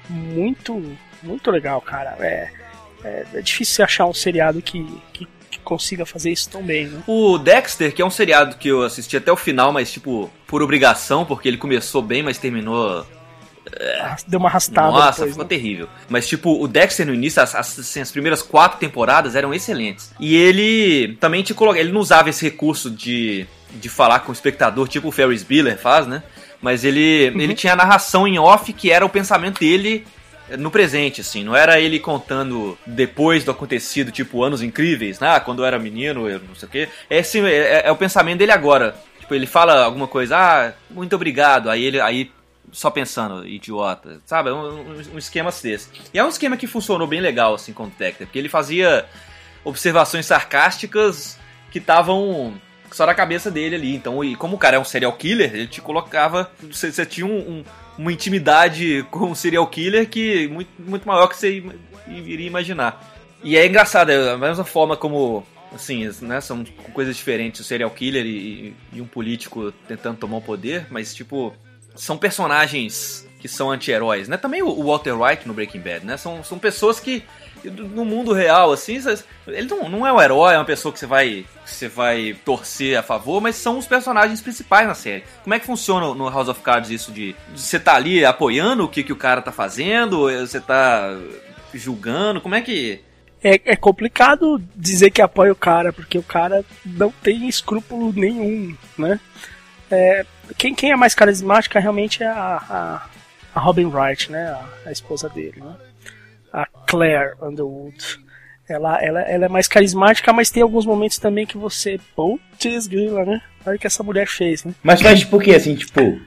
muito, 0.08 0.82
muito 1.22 1.50
legal, 1.50 1.80
cara. 1.80 2.16
É, 2.20 2.50
é, 3.04 3.26
é 3.34 3.40
difícil 3.42 3.84
achar 3.84 4.06
um 4.06 4.14
seriado 4.14 4.62
que, 4.62 4.84
que, 5.12 5.28
que 5.50 5.58
consiga 5.60 6.06
fazer 6.06 6.32
isso 6.32 6.48
tão 6.48 6.62
bem, 6.62 6.86
né? 6.86 7.02
O 7.06 7.38
Dexter, 7.38 7.94
que 7.94 8.00
é 8.00 8.06
um 8.06 8.10
seriado 8.10 8.56
que 8.56 8.68
eu 8.68 8.82
assisti 8.82 9.16
até 9.16 9.30
o 9.30 9.36
final, 9.36 9.72
mas 9.72 9.92
tipo, 9.92 10.30
por 10.46 10.62
obrigação, 10.62 11.24
porque 11.24 11.48
ele 11.48 11.58
começou 11.58 12.00
bem, 12.00 12.22
mas 12.22 12.38
terminou. 12.38 13.06
Deu 14.29 14.38
uma 14.38 14.48
arrastada 14.48 14.90
Nossa, 14.90 15.11
depois, 15.12 15.31
ficou 15.31 15.44
né? 15.44 15.48
terrível. 15.48 15.88
Mas, 16.09 16.27
tipo, 16.29 16.62
o 16.62 16.68
Dexter 16.68 17.07
no 17.07 17.14
início, 17.14 17.42
as, 17.42 17.55
as, 17.55 17.79
assim, 17.79 18.00
as 18.00 18.11
primeiras 18.12 18.42
quatro 18.42 18.79
temporadas 18.79 19.35
eram 19.35 19.53
excelentes. 19.55 20.12
E 20.20 20.37
ele 20.37 21.16
também 21.20 21.42
te 21.42 21.55
coloca. 21.55 21.79
Ele 21.79 21.92
não 21.92 22.00
usava 22.00 22.29
esse 22.31 22.44
recurso 22.44 22.90
de, 22.90 23.46
de 23.70 23.88
falar 23.88 24.20
com 24.20 24.31
o 24.31 24.35
espectador, 24.35 24.87
tipo 24.88 25.09
o 25.09 25.12
Ferris 25.12 25.42
Bueller 25.42 25.79
faz, 25.79 26.07
né? 26.07 26.22
Mas 26.61 26.85
ele, 26.85 27.31
Uhum. 27.35 27.40
ele 27.40 27.55
tinha 27.55 27.72
a 27.72 27.77
narração 27.77 28.27
em 28.29 28.38
off, 28.38 28.72
que 28.72 28.90
era 28.90 29.05
o 29.05 29.09
pensamento 29.09 29.61
dele 29.61 30.07
no 30.59 30.70
presente, 30.70 31.20
assim. 31.22 31.42
Não 31.42 31.57
era 31.57 31.81
ele 31.81 31.98
contando 31.98 32.79
depois 32.87 33.44
do 33.44 33.50
acontecido, 33.50 34.11
tipo, 34.12 34.42
anos 34.42 34.62
incríveis, 34.62 35.18
né? 35.20 35.29
Ah, 35.37 35.40
quando 35.40 35.61
eu 35.62 35.66
era 35.66 35.79
menino, 35.79 36.29
eu 36.29 36.38
não 36.46 36.55
sei 36.55 36.68
o 36.68 36.70
quê. 36.70 36.88
É, 37.09 37.18
assim, 37.20 37.44
é, 37.44 37.50
é- 37.55 37.83
é 37.87 37.90
o 37.92 37.96
pensamento 37.96 38.38
dele 38.38 38.53
agora. 38.53 38.94
Tipo, 39.20 39.35
ele 39.35 39.46
fala 39.46 39.85
alguma 39.85 40.07
coisa, 40.07 40.37
ah, 40.37 40.72
muito 40.90 41.14
obrigado. 41.16 41.70
Aí 41.70 41.83
ele. 41.85 41.98
Aí 42.00 42.31
só 42.72 42.90
pensando, 42.90 43.46
idiota, 43.46 44.20
sabe? 44.27 44.50
Um, 44.50 45.00
um- 45.14 45.18
esquema 45.18 45.50
desse. 45.62 45.88
E 46.12 46.18
é 46.18 46.24
um 46.24 46.29
esquema 46.29 46.57
que 46.57 46.66
funcionou 46.66 47.07
bem 47.07 47.20
legal, 47.20 47.55
assim, 47.55 47.72
com 47.72 47.85
o 47.85 47.92
Dexter, 47.98 48.27
porque 48.27 48.38
ele 48.38 48.48
fazia 48.48 49.07
observações 49.64 50.27
sarcásticas 50.27 51.38
que 51.70 51.79
estavam 51.79 52.55
só 52.90 53.07
na 53.07 53.14
cabeça 53.14 53.50
dele 53.50 53.77
ali. 53.77 53.94
Então, 53.94 54.22
e 54.24 54.37
como 54.37 54.57
o 54.57 54.59
cara 54.59 54.77
é 54.77 54.79
um 54.79 54.85
serial 54.85 55.12
killer, 55.14 55.53
ele 55.55 55.66
te 55.66 55.81
colocava. 55.81 56.50
Você, 56.70 56.92
você 56.92 57.05
tinha 57.07 57.27
um- 57.27 57.59
um- 57.61 57.64
uma 57.98 58.12
intimidade 58.12 59.05
com 59.11 59.31
um 59.31 59.35
serial 59.35 59.66
killer 59.66 60.09
que 60.09 60.48
muito, 60.48 60.70
muito 60.79 61.07
maior 61.07 61.27
que 61.29 61.37
você 61.37 61.62
iria 62.09 62.46
imaginar. 62.46 63.12
E 63.42 63.57
é 63.57 63.66
engraçado, 63.66 64.11
é 64.11 64.33
a 64.33 64.38
mesma 64.38 64.64
forma 64.64 64.96
como 64.96 65.46
assim, 65.72 66.09
né, 66.22 66.40
são 66.40 66.64
coisas 66.92 67.16
diferentes, 67.16 67.61
o 67.61 67.64
serial 67.64 67.90
killer 67.90 68.24
e, 68.24 68.74
e 68.92 69.00
um 69.00 69.07
político 69.07 69.72
tentando 69.88 70.16
tomar 70.18 70.37
o 70.37 70.40
poder, 70.40 70.87
mas 70.88 71.12
tipo, 71.12 71.53
são 71.94 72.16
personagens 72.16 73.26
que 73.40 73.48
são 73.48 73.70
anti-heróis, 73.70 74.28
né? 74.28 74.37
Também 74.37 74.62
o 74.62 74.68
o 74.68 74.85
Walter 74.85 75.12
White 75.12 75.46
no 75.46 75.54
Breaking 75.54 75.80
Bad, 75.80 76.07
né? 76.07 76.16
São, 76.16 76.42
são 76.42 76.59
pessoas 76.59 76.98
que 76.98 77.22
no 77.70 78.04
mundo 78.04 78.33
real, 78.33 78.72
assim, 78.72 78.98
ele 79.46 79.66
não, 79.68 79.88
não 79.88 80.07
é 80.07 80.12
um 80.12 80.20
herói, 80.20 80.54
é 80.54 80.59
uma 80.59 80.64
pessoa 80.64 80.92
que 80.92 80.98
você 80.98 81.07
vai 81.07 81.46
que 81.64 81.70
você 81.70 81.88
vai 81.88 82.37
torcer 82.44 82.98
a 82.98 83.02
favor, 83.02 83.40
mas 83.40 83.57
são 83.57 83.78
os 83.78 83.87
personagens 83.87 84.42
principais 84.42 84.87
na 84.87 84.94
série. 84.94 85.24
Como 85.42 85.54
é 85.54 85.59
que 85.59 85.66
funciona 85.66 86.14
no 86.14 86.28
House 86.28 86.48
of 86.48 86.61
Cards 86.61 86.90
isso 86.90 87.11
de, 87.11 87.35
de 87.54 87.61
você 87.61 87.80
tá 87.80 87.94
ali 87.94 88.24
apoiando 88.24 88.85
o 88.85 88.88
que, 88.88 89.02
que 89.02 89.12
o 89.12 89.16
cara 89.16 89.40
tá 89.40 89.50
fazendo, 89.52 90.20
ou 90.20 90.30
você 90.30 90.61
tá 90.61 91.16
julgando, 91.72 92.40
como 92.40 92.54
é 92.54 92.61
que 92.61 93.00
É, 93.42 93.61
é 93.72 93.76
complicado 93.76 94.62
dizer 94.76 95.11
que 95.11 95.22
apoia 95.22 95.52
o 95.52 95.57
cara, 95.57 95.92
porque 95.92 96.18
o 96.18 96.22
cara 96.22 96.64
não 96.85 97.11
tem 97.11 97.48
escrúpulo 97.48 98.12
nenhum, 98.12 98.76
né? 98.96 99.18
É, 99.90 100.24
quem, 100.57 100.74
quem 100.74 100.90
é 100.90 100.96
mais 100.96 101.14
carismática 101.14 101.80
realmente 101.80 102.22
é 102.22 102.26
a, 102.26 102.62
a, 102.68 103.07
a 103.54 103.61
Robin 103.61 103.87
Wright, 103.87 104.30
né? 104.30 104.46
A, 104.48 104.88
a 104.88 104.92
esposa 104.92 105.28
dele, 105.28 105.61
né? 105.61 105.74
A 106.52 106.66
Claire 106.87 107.35
Underwood. 107.42 108.22
Ela, 108.68 108.98
ela, 109.02 109.20
ela 109.20 109.44
é 109.44 109.48
mais 109.48 109.68
carismática, 109.68 110.33
mas 110.33 110.50
tem 110.50 110.62
alguns 110.62 110.87
momentos 110.87 111.18
também 111.18 111.46
que 111.46 111.59
você. 111.59 112.00
Putz, 112.16 112.87
grila, 112.87 113.24
né? 113.24 113.40
Olha 113.66 113.76
o 113.76 113.78
que 113.78 113.87
essa 113.87 114.02
mulher 114.02 114.26
fez, 114.26 114.64
né? 114.64 114.74
Mas 114.83 115.02
faz 115.02 115.20
tipo 115.20 115.37
o 115.37 115.40
quê? 115.40 115.54
Assim, 115.54 115.74
tipo, 115.74 116.18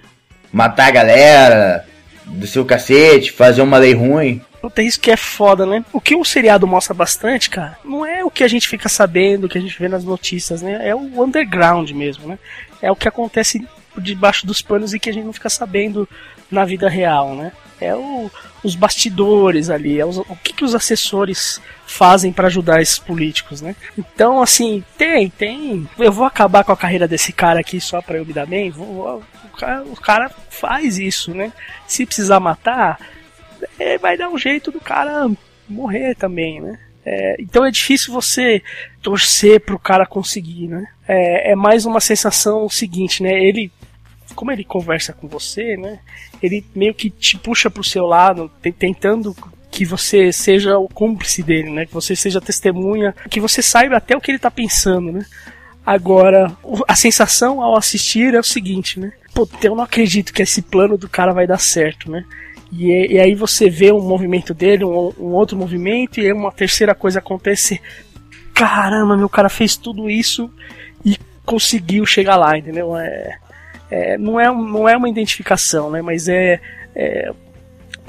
matar 0.51 0.87
a 0.87 0.91
galera, 0.91 1.85
descer 2.25 2.59
o 2.59 2.65
cacete, 2.65 3.31
fazer 3.31 3.61
uma 3.61 3.77
lei 3.77 3.93
ruim. 3.93 4.41
Puta, 4.61 4.81
isso 4.81 4.99
que 4.99 5.11
é 5.11 5.17
foda, 5.17 5.65
né? 5.65 5.83
O 5.93 6.01
que 6.01 6.15
o 6.15 6.25
seriado 6.25 6.67
mostra 6.67 6.93
bastante, 6.93 7.49
cara, 7.49 7.77
não 7.85 8.05
é 8.05 8.23
o 8.23 8.31
que 8.31 8.43
a 8.43 8.47
gente 8.47 8.67
fica 8.67 8.89
sabendo, 8.89 9.45
o 9.45 9.49
que 9.49 9.57
a 9.57 9.61
gente 9.61 9.77
vê 9.79 9.87
nas 9.87 10.03
notícias, 10.03 10.61
né? 10.61 10.87
É 10.87 10.95
o 10.95 11.23
underground 11.23 11.91
mesmo, 11.91 12.27
né? 12.27 12.39
É 12.81 12.91
o 12.91 12.95
que 12.95 13.07
acontece 13.07 13.65
por 13.97 14.03
debaixo 14.03 14.45
dos 14.45 14.61
panos 14.61 14.93
e 14.93 14.99
que 14.99 15.09
a 15.09 15.13
gente 15.13 15.25
não 15.25 15.33
fica 15.33 15.49
sabendo 15.49 16.07
na 16.51 16.63
vida 16.63 16.87
real, 16.87 17.33
né? 17.35 17.51
É 17.81 17.95
o- 17.95 18.29
os 18.63 18.75
bastidores 18.75 19.71
ali, 19.71 19.99
é 19.99 20.05
os- 20.05 20.17
o 20.19 20.35
que, 20.43 20.53
que 20.53 20.63
os 20.63 20.75
assessores 20.75 21.59
fazem 21.87 22.31
pra 22.31 22.45
ajudar 22.45 22.79
esses 22.79 22.99
políticos, 22.99 23.59
né? 23.59 23.75
Então, 23.97 24.39
assim, 24.39 24.83
tem, 24.97 25.29
tem. 25.31 25.89
Eu 25.97 26.11
vou 26.11 26.25
acabar 26.25 26.63
com 26.63 26.71
a 26.71 26.77
carreira 26.77 27.07
desse 27.07 27.33
cara 27.33 27.59
aqui 27.59 27.81
só 27.81 27.99
pra 28.01 28.17
eu 28.17 28.25
me 28.25 28.33
dar 28.33 28.45
bem? 28.45 28.69
Vou- 28.69 28.85
vou- 28.85 29.23
o, 29.45 29.57
cara, 29.57 29.83
o 29.83 29.95
cara 29.95 30.29
faz 30.51 30.99
isso, 30.99 31.33
né? 31.33 31.51
Se 31.87 32.05
precisar 32.05 32.39
matar, 32.39 32.99
é, 33.79 33.97
vai 33.97 34.15
dar 34.15 34.29
um 34.29 34.37
jeito 34.37 34.71
do 34.71 34.79
cara 34.79 35.27
morrer 35.67 36.13
também, 36.15 36.61
né? 36.61 36.77
É, 37.03 37.35
então 37.39 37.65
é 37.65 37.71
difícil 37.71 38.13
você 38.13 38.61
torcer 39.01 39.61
pro 39.61 39.79
cara 39.79 40.05
conseguir, 40.05 40.67
né? 40.67 40.85
É, 41.07 41.51
é 41.51 41.55
mais 41.55 41.85
uma 41.85 42.01
sensação 42.01 42.67
seguinte, 42.69 43.23
né? 43.23 43.31
Ele, 43.31 43.71
como 44.35 44.51
ele 44.51 44.63
conversa 44.63 45.13
com 45.13 45.27
você, 45.27 45.75
né? 45.77 45.99
Ele 46.41 46.65
meio 46.75 46.93
que 46.93 47.09
te 47.09 47.37
puxa 47.37 47.69
pro 47.69 47.83
seu 47.83 48.05
lado, 48.05 48.51
te- 48.61 48.71
tentando 48.71 49.35
que 49.71 49.83
você 49.85 50.31
seja 50.31 50.77
o 50.77 50.87
cúmplice 50.87 51.43
dele, 51.43 51.69
né? 51.69 51.85
Que 51.85 51.93
você 51.93 52.15
seja 52.15 52.39
testemunha, 52.41 53.13
que 53.29 53.39
você 53.39 53.61
saiba 53.61 53.97
até 53.97 54.15
o 54.15 54.21
que 54.21 54.31
ele 54.31 54.39
tá 54.39 54.49
pensando, 54.51 55.11
né? 55.11 55.25
Agora, 55.85 56.51
a 56.87 56.95
sensação 56.95 57.61
ao 57.61 57.77
assistir 57.77 58.33
é 58.33 58.39
o 58.39 58.43
seguinte, 58.43 58.99
né? 58.99 59.11
Pô, 59.33 59.47
eu 59.63 59.75
não 59.75 59.83
acredito 59.83 60.33
que 60.33 60.41
esse 60.41 60.61
plano 60.61 60.97
do 60.97 61.07
cara 61.07 61.33
vai 61.33 61.47
dar 61.47 61.59
certo, 61.59 62.11
né? 62.11 62.25
E, 62.71 62.91
é- 62.91 63.11
e 63.13 63.19
aí 63.19 63.35
você 63.35 63.69
vê 63.69 63.91
um 63.91 64.01
movimento 64.01 64.53
dele, 64.53 64.83
um, 64.83 65.13
um 65.17 65.33
outro 65.33 65.55
movimento, 65.57 66.19
e 66.19 66.31
uma 66.33 66.51
terceira 66.51 66.93
coisa 66.93 67.19
acontece. 67.19 67.79
Caramba, 68.53 69.15
meu 69.15 69.29
cara 69.29 69.49
fez 69.49 69.77
tudo 69.77 70.09
isso 70.09 70.51
e 71.05 71.17
conseguiu 71.45 72.05
chegar 72.05 72.35
lá, 72.35 72.57
entendeu? 72.57 72.97
É, 72.97 73.37
é, 73.89 74.17
não, 74.17 74.39
é, 74.39 74.47
não 74.47 74.87
é 74.89 74.95
uma 74.97 75.09
identificação, 75.09 75.89
né? 75.91 76.01
Mas 76.01 76.27
é. 76.27 76.59
é- 76.95 77.31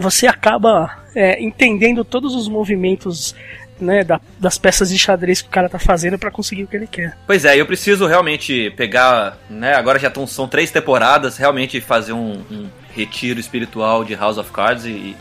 você 0.01 0.27
acaba 0.29 0.97
é, 1.14 1.43
entendendo 1.43 2.05
todos 2.05 2.33
os 2.37 2.49
movimentos 2.49 3.35
né, 3.81 4.05
da- 4.05 4.21
das 4.38 4.57
peças 4.59 4.88
de 4.91 4.97
xadrez 4.99 5.41
que 5.43 5.49
o 5.49 5.51
cara 5.51 5.69
tá 5.69 5.79
fazendo 5.79 6.17
pra 6.19 6.31
conseguir 6.31 6.62
o 6.64 6.67
que 6.69 6.77
ele 6.77 6.87
quer. 6.87 7.17
Pois 7.27 7.45
é, 7.45 7.57
eu 7.57 7.67
preciso 7.67 8.07
realmente 8.07 8.71
pegar, 8.77 9.37
né? 9.51 9.75
Agora 9.75 9.99
já 9.99 10.09
tão, 10.11 10.25
são 10.27 10.47
três 10.49 10.71
temporadas, 10.71 11.37
realmente 11.37 11.81
fazer 11.81 12.12
um, 12.12 12.43
um 12.51 12.69
retiro 12.95 13.38
espiritual 13.41 14.05
de 14.05 14.14
House 14.14 14.38
of 14.38 14.51
Cards 14.53 14.85
e, 14.85 15.17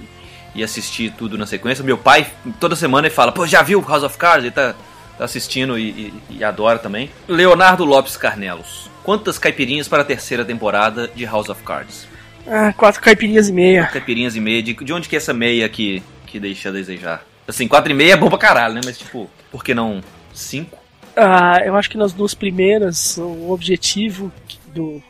e 0.55 0.63
assistir 0.63 1.11
tudo 1.17 1.37
na 1.37 1.45
sequência. 1.47 1.83
Meu 1.83 1.97
pai, 1.97 2.27
toda 2.59 2.75
semana, 2.75 3.07
ele 3.07 3.13
fala: 3.15 3.31
Pô, 3.31 3.45
já 3.47 3.61
viu 3.63 3.79
House 3.81 4.03
of 4.03 4.17
Cards? 4.17 4.43
Ele 4.45 4.51
tá, 4.53 4.75
tá 5.17 5.25
assistindo 5.25 5.77
e, 5.77 5.89
e- 5.89 6.13
e 6.37 6.43
adora 6.43 6.77
também. 6.79 7.09
Leonardo 7.27 7.83
Lopes 7.85 8.15
Carnelos. 8.17 8.89
Quantas 9.07 9.39
caipirinhas 9.39 9.87
para 9.87 10.01
a 10.01 10.05
terceira 10.05 10.43
temporada 10.43 11.07
de 11.07 11.23
House 11.23 11.47
of 11.47 11.63
Cards? 11.63 12.05
Ah, 12.45 12.73
quatro 12.73 13.01
caipirinhas 13.01 13.47
e 13.47 13.53
meia. 13.53 13.87
Caipirinhas 13.87 14.35
e 14.35 14.41
meia. 14.41 14.61
De, 14.61 14.73
de 14.73 14.91
onde 14.91 15.07
que 15.07 15.15
é 15.15 15.17
essa 15.17 15.33
meia 15.33 15.69
que, 15.69 16.03
que 16.25 16.37
deixa 16.41 16.67
a 16.67 16.71
desejar? 16.73 17.25
Assim, 17.47 17.69
quatro 17.69 17.89
e 17.89 17.95
meia 17.95 18.11
é 18.11 18.17
bom 18.17 18.27
pra 18.27 18.37
caralho, 18.37 18.73
né? 18.73 18.81
Mas 18.83 18.97
tipo, 18.97 19.29
por 19.49 19.63
que 19.63 19.73
não 19.73 20.01
cinco? 20.33 20.77
Ah, 21.15 21.61
eu 21.65 21.77
acho 21.77 21.89
que 21.89 21.97
nas 21.97 22.11
duas 22.11 22.33
primeiras 22.33 23.17
o 23.17 23.49
objetivo 23.49 24.29
do, 24.75 25.01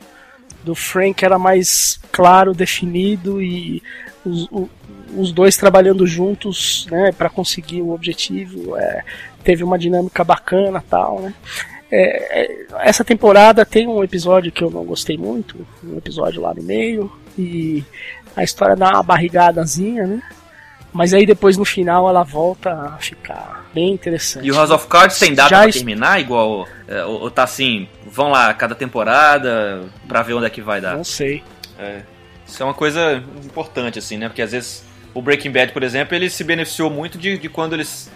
do 0.63 0.75
Frank 0.75 1.25
era 1.25 1.39
mais 1.39 1.99
claro, 2.11 2.53
definido 2.53 3.41
e 3.41 3.81
os, 4.23 4.43
o- 4.51 4.69
os 5.15 5.31
dois 5.31 5.57
trabalhando 5.57 6.05
juntos, 6.05 6.85
né, 6.91 7.11
para 7.17 7.31
conseguir 7.31 7.81
o 7.81 7.89
objetivo. 7.89 8.77
É, 8.77 9.03
teve 9.43 9.63
uma 9.63 9.79
dinâmica 9.79 10.23
bacana, 10.23 10.83
tal, 10.87 11.19
né? 11.19 11.33
É, 11.91 12.41
é, 12.41 12.65
essa 12.79 13.03
temporada 13.03 13.65
tem 13.65 13.87
um 13.87 14.03
episódio 14.03 14.51
que 14.51 14.63
eu 14.63 14.69
não 14.69 14.83
gostei 14.83 15.17
muito, 15.17 15.65
um 15.83 15.97
episódio 15.97 16.41
lá 16.41 16.53
no 16.53 16.61
meio 16.61 17.11
e 17.37 17.83
a 18.35 18.43
história 18.43 18.75
dá 18.75 18.91
uma 18.91 19.03
barrigadazinha, 19.03 20.05
né? 20.05 20.21
Mas 20.91 21.13
aí 21.13 21.25
depois 21.25 21.57
no 21.57 21.65
final 21.65 22.09
ela 22.09 22.23
volta 22.23 22.71
a 22.71 22.97
ficar 22.97 23.69
bem 23.73 23.93
interessante. 23.93 24.45
E 24.45 24.51
o 24.51 24.55
House 24.55 24.71
of 24.71 24.87
Cards 24.87 25.19
tem 25.19 25.33
data 25.33 25.49
Já 25.49 25.63
pra 25.63 25.71
terminar 25.71 26.19
igual? 26.19 26.67
é, 26.87 27.03
ou, 27.05 27.21
ou 27.21 27.31
tá 27.31 27.43
assim, 27.43 27.87
vão 28.05 28.29
lá 28.29 28.53
cada 28.53 28.73
temporada 28.73 29.83
pra 30.07 30.23
ver 30.23 30.33
onde 30.33 30.45
é 30.45 30.49
que 30.49 30.61
vai 30.61 30.81
dar? 30.81 30.95
Não 30.95 31.03
sei. 31.03 31.43
É, 31.77 32.01
isso 32.45 32.61
é 32.63 32.65
uma 32.65 32.73
coisa 32.73 33.23
importante, 33.43 33.99
assim, 33.99 34.17
né? 34.17 34.27
Porque 34.27 34.41
às 34.41 34.51
vezes 34.51 34.83
o 35.13 35.21
Breaking 35.21 35.51
Bad, 35.51 35.71
por 35.71 35.83
exemplo, 35.83 36.15
ele 36.15 36.29
se 36.29 36.43
beneficiou 36.43 36.89
muito 36.89 37.17
de, 37.17 37.37
de 37.37 37.49
quando 37.49 37.73
eles, 37.73 38.09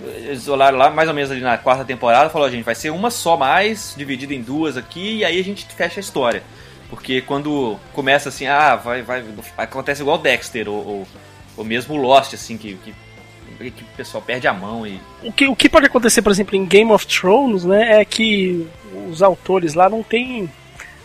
eles 0.00 0.46
olharam 0.46 0.78
lá, 0.78 0.90
mais 0.90 1.08
ou 1.08 1.14
menos 1.14 1.30
ali 1.30 1.40
na 1.40 1.58
quarta 1.58 1.84
temporada, 1.84 2.30
falou, 2.30 2.50
gente, 2.50 2.64
vai 2.64 2.74
ser 2.74 2.90
uma 2.90 3.10
só 3.10 3.36
mais, 3.36 3.94
dividida 3.96 4.32
em 4.32 4.42
duas 4.42 4.76
aqui, 4.76 5.18
e 5.18 5.24
aí 5.24 5.38
a 5.38 5.44
gente 5.44 5.66
fecha 5.66 5.98
a 5.98 6.02
história. 6.02 6.42
Porque 6.88 7.20
quando 7.20 7.78
começa 7.92 8.28
assim, 8.28 8.46
ah, 8.46 8.76
vai, 8.76 9.02
vai, 9.02 9.24
acontece 9.56 10.02
igual 10.02 10.18
Dexter, 10.18 10.68
ou, 10.68 10.86
ou, 10.86 11.08
ou 11.56 11.64
mesmo 11.64 11.96
Lost, 11.96 12.32
assim, 12.32 12.56
que, 12.56 12.76
que, 12.76 13.70
que 13.70 13.82
o 13.82 13.96
pessoal 13.96 14.22
perde 14.22 14.46
a 14.46 14.52
mão 14.52 14.86
e 14.86 15.00
O 15.22 15.32
que, 15.32 15.48
o 15.48 15.56
que 15.56 15.68
pode 15.68 15.86
acontecer, 15.86 16.22
por 16.22 16.32
exemplo, 16.32 16.56
em 16.56 16.64
Game 16.64 16.92
of 16.92 17.06
Thrones, 17.06 17.64
né, 17.64 18.00
é 18.00 18.04
que 18.04 18.66
os 19.10 19.22
autores 19.22 19.74
lá 19.74 19.90
não 19.90 20.02
têm 20.02 20.48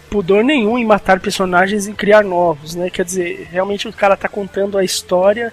pudor 0.10 0.44
nenhum 0.44 0.78
em 0.78 0.86
matar 0.86 1.20
personagens 1.20 1.88
e 1.88 1.94
criar 1.94 2.24
novos, 2.24 2.76
né? 2.76 2.88
Quer 2.88 3.04
dizer, 3.04 3.48
realmente 3.52 3.88
o 3.88 3.92
cara 3.92 4.16
tá 4.16 4.30
contando 4.30 4.78
a 4.78 4.84
história 4.84 5.52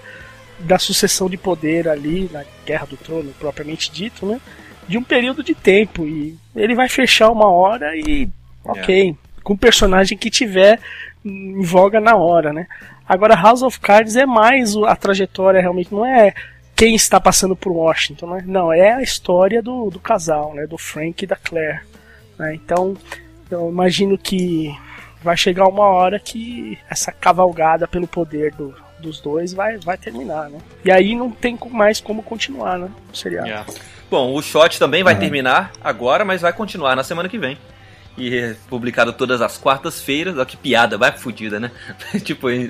da 0.63 0.77
sucessão 0.79 1.29
de 1.29 1.37
poder 1.37 1.87
ali 1.87 2.29
na 2.31 2.43
Guerra 2.65 2.85
do 2.85 2.97
Trono, 2.97 3.33
propriamente 3.39 3.91
dito, 3.91 4.25
né? 4.25 4.39
De 4.87 4.97
um 4.97 5.03
período 5.03 5.43
de 5.43 5.53
tempo 5.55 6.05
e 6.05 6.35
ele 6.55 6.75
vai 6.75 6.87
fechar 6.89 7.29
uma 7.31 7.49
hora 7.49 7.95
e 7.95 8.27
ok, 8.63 9.15
com 9.43 9.53
o 9.53 9.57
personagem 9.57 10.17
que 10.17 10.29
tiver 10.29 10.79
em 11.23 11.61
voga 11.61 11.99
na 11.99 12.15
hora, 12.15 12.51
né? 12.53 12.67
Agora 13.07 13.35
House 13.35 13.61
of 13.61 13.79
Cards 13.79 14.15
é 14.15 14.25
mais 14.25 14.75
a 14.75 14.95
trajetória 14.95 15.59
realmente 15.61 15.91
não 15.93 16.05
é 16.05 16.33
quem 16.75 16.95
está 16.95 17.19
passando 17.19 17.55
por 17.55 17.71
Washington, 17.71 18.27
né? 18.35 18.43
Não, 18.45 18.71
é 18.73 18.93
a 18.93 19.01
história 19.01 19.61
do, 19.61 19.89
do 19.89 19.99
casal, 19.99 20.53
né? 20.55 20.65
Do 20.65 20.77
Frank 20.77 21.23
e 21.23 21.27
da 21.27 21.35
Claire. 21.35 21.81
né? 22.39 22.55
Então, 22.55 22.95
eu 23.49 23.69
imagino 23.69 24.17
que 24.17 24.75
vai 25.23 25.37
chegar 25.37 25.67
uma 25.67 25.85
hora 25.85 26.19
que 26.19 26.77
essa 26.89 27.11
cavalgada 27.11 27.87
pelo 27.87 28.07
poder 28.07 28.51
do- 28.53 28.73
dos 29.01 29.19
dois 29.19 29.53
vai, 29.53 29.77
vai 29.77 29.97
terminar, 29.97 30.49
né? 30.49 30.59
E 30.85 30.91
aí 30.91 31.15
não 31.15 31.29
tem 31.31 31.57
mais 31.71 31.99
como 31.99 32.23
continuar, 32.23 32.77
né? 32.77 32.89
O 33.11 33.17
seriado. 33.17 33.73
Bom, 34.09 34.33
o 34.33 34.41
shot 34.41 34.77
também 34.77 35.03
vai 35.03 35.17
terminar 35.17 35.71
agora, 35.83 36.23
mas 36.23 36.41
vai 36.41 36.53
continuar 36.53 36.95
na 36.95 37.03
semana 37.03 37.27
que 37.29 37.37
vem. 37.37 37.57
E 38.17 38.37
é 38.37 38.55
publicado 38.69 39.13
todas 39.13 39.41
as 39.41 39.57
quartas-feiras. 39.57 40.35
Olha 40.35 40.45
que 40.45 40.57
piada, 40.57 40.97
vai 40.97 41.13
fudida, 41.13 41.59
né? 41.59 41.71
tipo, 42.23 42.49
in- 42.49 42.69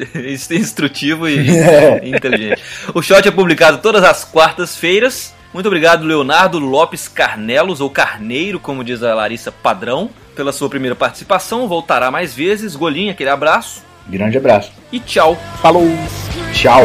instrutivo 0.51 1.27
e 1.27 1.39
inteligente. 2.05 2.61
O 2.93 3.01
shot 3.01 3.27
é 3.27 3.31
publicado 3.31 3.79
todas 3.79 4.03
as 4.03 4.23
quartas-feiras. 4.23 5.33
Muito 5.53 5.65
obrigado, 5.65 6.05
Leonardo 6.05 6.59
Lopes 6.59 7.07
Carnelos, 7.07 7.81
ou 7.81 7.89
Carneiro, 7.89 8.59
como 8.59 8.83
diz 8.83 9.03
a 9.03 9.13
Larissa 9.15 9.51
Padrão, 9.51 10.09
pela 10.35 10.53
sua 10.53 10.69
primeira 10.69 10.95
participação. 10.95 11.67
Voltará 11.67 12.09
mais 12.11 12.33
vezes. 12.35 12.75
Golinha, 12.75 13.11
aquele 13.11 13.29
abraço. 13.31 13.83
Grande 14.07 14.37
abraço. 14.37 14.71
E 14.91 14.99
tchau. 14.99 15.37
Falou! 15.61 15.87
Tchau. 16.53 16.83